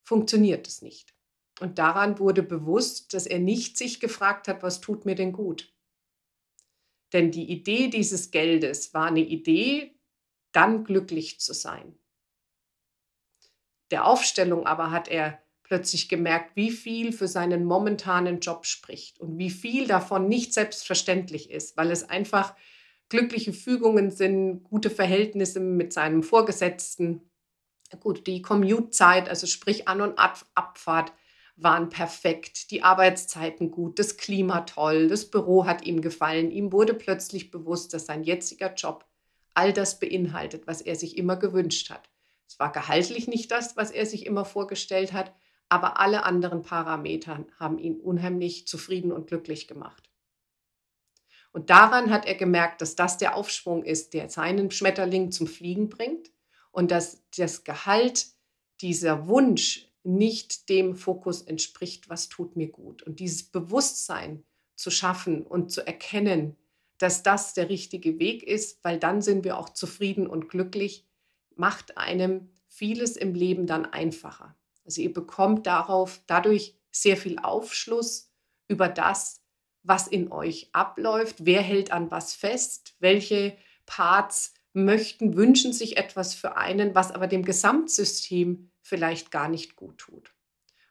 funktioniert 0.04 0.66
es 0.66 0.82
nicht? 0.82 1.14
Und 1.60 1.78
daran 1.78 2.18
wurde 2.18 2.42
bewusst, 2.42 3.14
dass 3.14 3.26
er 3.26 3.40
nicht 3.40 3.76
sich 3.76 4.00
gefragt 4.00 4.48
hat, 4.48 4.62
was 4.62 4.80
tut 4.80 5.04
mir 5.04 5.14
denn 5.14 5.32
gut? 5.32 5.74
Denn 7.12 7.30
die 7.30 7.50
Idee 7.50 7.88
dieses 7.88 8.30
Geldes 8.30 8.94
war 8.94 9.06
eine 9.06 9.20
Idee, 9.20 9.98
dann 10.52 10.84
glücklich 10.84 11.40
zu 11.40 11.52
sein. 11.52 11.98
Der 13.90 14.06
Aufstellung 14.06 14.66
aber 14.66 14.90
hat 14.90 15.08
er 15.08 15.42
plötzlich 15.62 16.08
gemerkt, 16.08 16.56
wie 16.56 16.70
viel 16.70 17.12
für 17.12 17.28
seinen 17.28 17.64
momentanen 17.64 18.40
Job 18.40 18.66
spricht 18.66 19.18
und 19.20 19.38
wie 19.38 19.50
viel 19.50 19.86
davon 19.86 20.28
nicht 20.28 20.54
selbstverständlich 20.54 21.50
ist, 21.50 21.76
weil 21.76 21.90
es 21.90 22.08
einfach 22.08 22.54
glückliche 23.08 23.52
Fügungen 23.52 24.10
sind, 24.10 24.64
gute 24.64 24.90
Verhältnisse 24.90 25.60
mit 25.60 25.92
seinem 25.92 26.22
Vorgesetzten, 26.22 27.22
gut, 27.96 28.26
die 28.26 28.42
Commute-Zeit, 28.42 29.28
also 29.28 29.46
sprich 29.46 29.88
An- 29.88 30.00
und 30.00 30.18
Ab 30.18 30.44
Abfahrt, 30.54 31.12
waren 31.56 31.88
perfekt, 31.88 32.70
die 32.70 32.82
Arbeitszeiten 32.82 33.70
gut, 33.70 33.98
das 33.98 34.16
Klima 34.16 34.60
toll, 34.60 35.08
das 35.08 35.30
Büro 35.30 35.66
hat 35.66 35.84
ihm 35.84 36.00
gefallen. 36.00 36.50
Ihm 36.50 36.72
wurde 36.72 36.94
plötzlich 36.94 37.50
bewusst, 37.50 37.92
dass 37.92 38.06
sein 38.06 38.22
jetziger 38.22 38.74
Job 38.74 39.04
all 39.54 39.72
das 39.72 39.98
beinhaltet, 39.98 40.66
was 40.66 40.80
er 40.80 40.94
sich 40.94 41.16
immer 41.18 41.36
gewünscht 41.36 41.90
hat. 41.90 42.08
Es 42.46 42.58
war 42.60 42.70
gehaltlich 42.70 43.26
nicht 43.26 43.50
das, 43.50 43.76
was 43.76 43.90
er 43.90 44.06
sich 44.06 44.24
immer 44.24 44.44
vorgestellt 44.44 45.12
hat, 45.12 45.34
aber 45.68 45.98
alle 45.98 46.22
anderen 46.22 46.62
Parameter 46.62 47.44
haben 47.58 47.78
ihn 47.78 47.98
unheimlich 47.98 48.68
zufrieden 48.68 49.10
und 49.10 49.26
glücklich 49.26 49.66
gemacht. 49.66 50.08
Und 51.50 51.70
daran 51.70 52.10
hat 52.10 52.26
er 52.26 52.36
gemerkt, 52.36 52.80
dass 52.82 52.94
das 52.94 53.18
der 53.18 53.34
Aufschwung 53.34 53.82
ist, 53.82 54.14
der 54.14 54.28
seinen 54.28 54.70
Schmetterling 54.70 55.32
zum 55.32 55.46
Fliegen 55.46 55.88
bringt 55.88 56.30
und 56.70 56.90
dass 56.90 57.22
das 57.36 57.64
Gehalt, 57.64 58.26
dieser 58.80 59.26
Wunsch 59.26 59.88
nicht 60.04 60.68
dem 60.68 60.94
Fokus 60.94 61.42
entspricht, 61.42 62.08
was 62.08 62.28
tut 62.28 62.56
mir 62.56 62.68
gut. 62.68 63.02
Und 63.02 63.20
dieses 63.20 63.42
Bewusstsein 63.42 64.44
zu 64.76 64.90
schaffen 64.90 65.42
und 65.42 65.70
zu 65.70 65.86
erkennen, 65.86 66.56
dass 66.98 67.22
das 67.22 67.54
der 67.54 67.68
richtige 67.68 68.18
Weg 68.18 68.42
ist, 68.42 68.82
weil 68.82 68.98
dann 68.98 69.22
sind 69.22 69.44
wir 69.44 69.58
auch 69.58 69.70
zufrieden 69.70 70.26
und 70.26 70.48
glücklich, 70.48 71.06
macht 71.54 71.98
einem 71.98 72.50
vieles 72.68 73.16
im 73.16 73.34
Leben 73.34 73.66
dann 73.66 73.84
einfacher. 73.86 74.56
Also 74.84 75.00
ihr 75.00 75.12
bekommt 75.12 75.66
darauf 75.66 76.20
dadurch 76.26 76.76
sehr 76.90 77.16
viel 77.16 77.38
Aufschluss 77.38 78.32
über 78.68 78.88
das, 78.88 79.42
was 79.82 80.08
in 80.08 80.30
euch 80.30 80.70
abläuft, 80.72 81.44
wer 81.44 81.62
hält 81.62 81.92
an 81.92 82.10
was 82.10 82.34
fest, 82.34 82.94
welche 82.98 83.56
Parts 83.86 84.54
möchten, 84.72 85.36
wünschen 85.36 85.72
sich 85.72 85.96
etwas 85.96 86.34
für 86.34 86.56
einen, 86.56 86.94
was 86.94 87.10
aber 87.10 87.26
dem 87.26 87.44
Gesamtsystem 87.44 88.70
vielleicht 88.82 89.30
gar 89.30 89.48
nicht 89.48 89.76
gut 89.76 89.98
tut. 89.98 90.34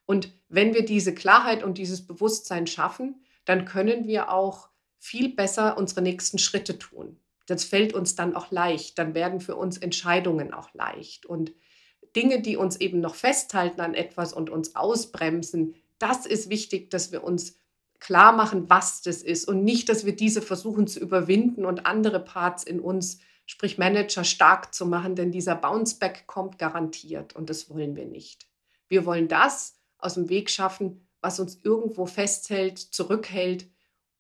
Und 0.06 0.34
wenn 0.50 0.74
wir 0.74 0.86
diese 0.86 1.14
Klarheit 1.14 1.64
und 1.64 1.78
dieses 1.78 2.06
Bewusstsein 2.06 2.68
schaffen, 2.68 3.22
dann 3.46 3.66
können 3.66 4.08
wir 4.08 4.32
auch 4.32 4.70
viel 5.00 5.36
besser 5.36 5.78
unsere 5.78 6.02
nächsten 6.02 6.38
Schritte 6.38 6.80
tun. 6.80 7.20
Das 7.46 7.64
fällt 7.64 7.94
uns 7.94 8.16
dann 8.16 8.36
auch 8.36 8.52
leicht, 8.52 8.98
dann 9.00 9.14
werden 9.14 9.40
für 9.40 9.56
uns 9.56 9.78
Entscheidungen 9.78 10.54
auch 10.54 10.74
leicht. 10.74 11.26
Und 11.26 11.54
Dinge, 12.16 12.42
die 12.42 12.58
uns 12.58 12.78
eben 12.78 13.00
noch 13.00 13.16
festhalten 13.16 13.82
an 13.82 13.94
etwas 13.94 14.34
und 14.34 14.50
uns 14.50 14.76
ausbremsen, 14.76 15.76
das 16.00 16.26
ist 16.26 16.50
wichtig, 16.50 16.90
dass 16.90 17.12
wir 17.12 17.24
uns 17.24 17.60
klar 18.00 18.32
machen, 18.32 18.70
was 18.70 19.02
das 19.02 19.24
ist 19.24 19.48
und 19.48 19.64
nicht, 19.64 19.90
dass 19.90 20.06
wir 20.06 20.16
diese 20.16 20.42
versuchen 20.42 20.88
zu 20.88 21.00
überwinden 21.00 21.66
und 21.66 21.86
andere 21.86 22.20
Parts 22.20 22.64
in 22.64 22.80
uns, 22.80 23.20
sprich 23.48 23.80
Manager, 23.80 24.24
stark 24.24 24.76
zu 24.76 24.86
machen, 24.86 25.16
denn 25.16 25.32
dieser 25.32 25.56
Bounceback 25.56 26.28
kommt 26.28 26.60
garantiert 26.60 27.36
und 27.36 27.50
das 27.50 27.72
wollen 27.72 27.96
wir 27.96 28.06
nicht. 28.06 28.48
Wir 28.88 29.06
wollen 29.06 29.28
das 29.28 29.80
aus 29.98 30.14
dem 30.14 30.30
Weg 30.30 30.52
schaffen, 30.52 31.08
was 31.22 31.40
uns 31.40 31.60
irgendwo 31.64 32.06
festhält, 32.06 32.78
zurückhält, 32.78 33.68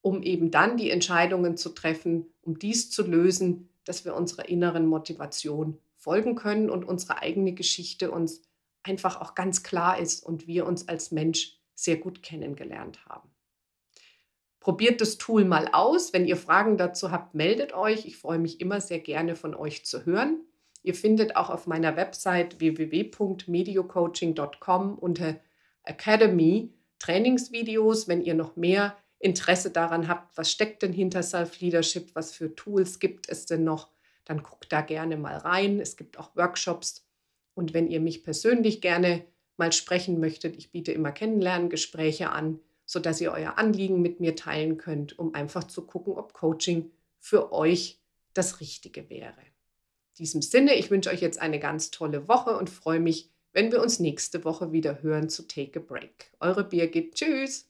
um 0.02 0.24
eben 0.24 0.50
dann 0.50 0.78
die 0.78 0.90
Entscheidungen 0.90 1.58
zu 1.58 1.70
treffen, 1.70 2.34
um 2.42 2.58
dies 2.58 2.90
zu 2.90 3.04
lösen, 3.04 3.70
dass 3.84 4.06
wir 4.06 4.16
unserer 4.16 4.50
inneren 4.50 4.88
Motivation 4.88 5.78
folgen 5.96 6.36
können 6.36 6.70
und 6.70 6.86
unsere 6.86 7.22
eigene 7.22 7.54
Geschichte 7.54 8.12
uns 8.12 8.42
einfach 8.84 9.20
auch 9.20 9.36
ganz 9.36 9.62
klar 9.62 10.00
ist 10.00 10.24
und 10.26 10.48
wir 10.48 10.66
uns 10.66 10.88
als 10.88 11.12
Mensch 11.12 11.60
sehr 11.76 11.98
gut 11.98 12.24
kennengelernt 12.24 13.06
haben. 13.06 13.30
Probiert 14.60 15.02
das 15.02 15.18
Tool 15.18 15.46
mal 15.46 15.70
aus. 15.72 16.14
Wenn 16.14 16.26
ihr 16.26 16.38
Fragen 16.38 16.78
dazu 16.78 17.12
habt, 17.12 17.36
meldet 17.36 17.74
euch. 17.74 18.06
Ich 18.06 18.18
freue 18.18 18.40
mich 18.40 18.60
immer 18.60 18.82
sehr 18.82 19.00
gerne 19.00 19.36
von 19.36 19.54
euch 19.56 19.86
zu 19.86 20.06
hören. 20.06 20.42
Ihr 20.84 20.96
findet 20.96 21.36
auch 21.36 21.50
auf 21.50 21.68
meiner 21.68 21.96
Website 21.96 22.60
www.mediocoaching.com 22.60 24.98
unter 24.98 25.36
Academy 25.84 26.74
Trainingsvideos, 27.00 28.08
wenn 28.08 28.22
ihr 28.22 28.34
noch 28.34 28.56
mehr 28.56 28.98
Interesse 29.20 29.72
daran 29.72 30.08
habt, 30.08 30.38
was 30.38 30.52
steckt 30.52 30.84
denn 30.84 30.94
hinter 30.94 31.24
Self-Leadership, 31.24 32.14
was 32.14 32.34
für 32.34 32.56
Tools 32.56 33.00
gibt 33.00 33.30
es 33.30 33.46
denn 33.46 33.64
noch, 33.64 33.90
dann 34.26 34.44
guckt 34.44 34.72
da 34.72 34.82
gerne 34.82 35.18
mal 35.18 35.38
rein. 35.38 35.80
Es 35.80 35.98
gibt 35.98 36.20
auch 36.20 36.36
Workshops. 36.36 37.08
Und 37.54 37.74
wenn 37.74 37.88
ihr 37.88 38.00
mich 38.00 38.24
persönlich 38.24 38.82
gerne 38.82 39.26
mal 39.58 39.72
sprechen 39.72 40.20
möchtet, 40.20 40.56
ich 40.56 40.72
biete 40.72 40.92
immer 40.92 41.12
Kennenlerngespräche 41.12 42.30
an, 42.30 42.60
sodass 42.88 43.22
ihr 43.22 43.32
euer 43.32 43.60
Anliegen 43.60 44.02
mit 44.02 44.20
mir 44.20 44.36
teilen 44.36 44.78
könnt, 44.78 45.20
um 45.20 45.36
einfach 45.36 45.66
zu 45.66 45.86
gucken, 45.86 46.14
ob 46.14 46.34
Coaching 46.34 46.90
für 47.20 47.52
euch 47.52 48.00
das 48.34 48.60
Richtige 48.62 49.10
wäre. 49.10 49.40
In 49.40 50.20
diesem 50.20 50.42
Sinne, 50.42 50.74
ich 50.74 50.90
wünsche 50.90 51.12
euch 51.12 51.22
jetzt 51.22 51.40
eine 51.40 51.60
ganz 51.60 51.92
tolle 51.92 52.28
Woche 52.28 52.58
und 52.58 52.72
freue 52.72 53.02
mich, 53.02 53.30
wenn 53.54 53.72
wir 53.72 53.82
uns 53.82 54.00
nächste 54.00 54.44
Woche 54.46 54.72
wieder 54.72 55.04
hören 55.04 55.30
zu 55.30 55.48
Take 55.48 55.80
a 55.80 55.84
Break. 55.84 56.32
Eure 56.40 56.64
Birgit. 56.64 57.14
Tschüss. 57.16 57.67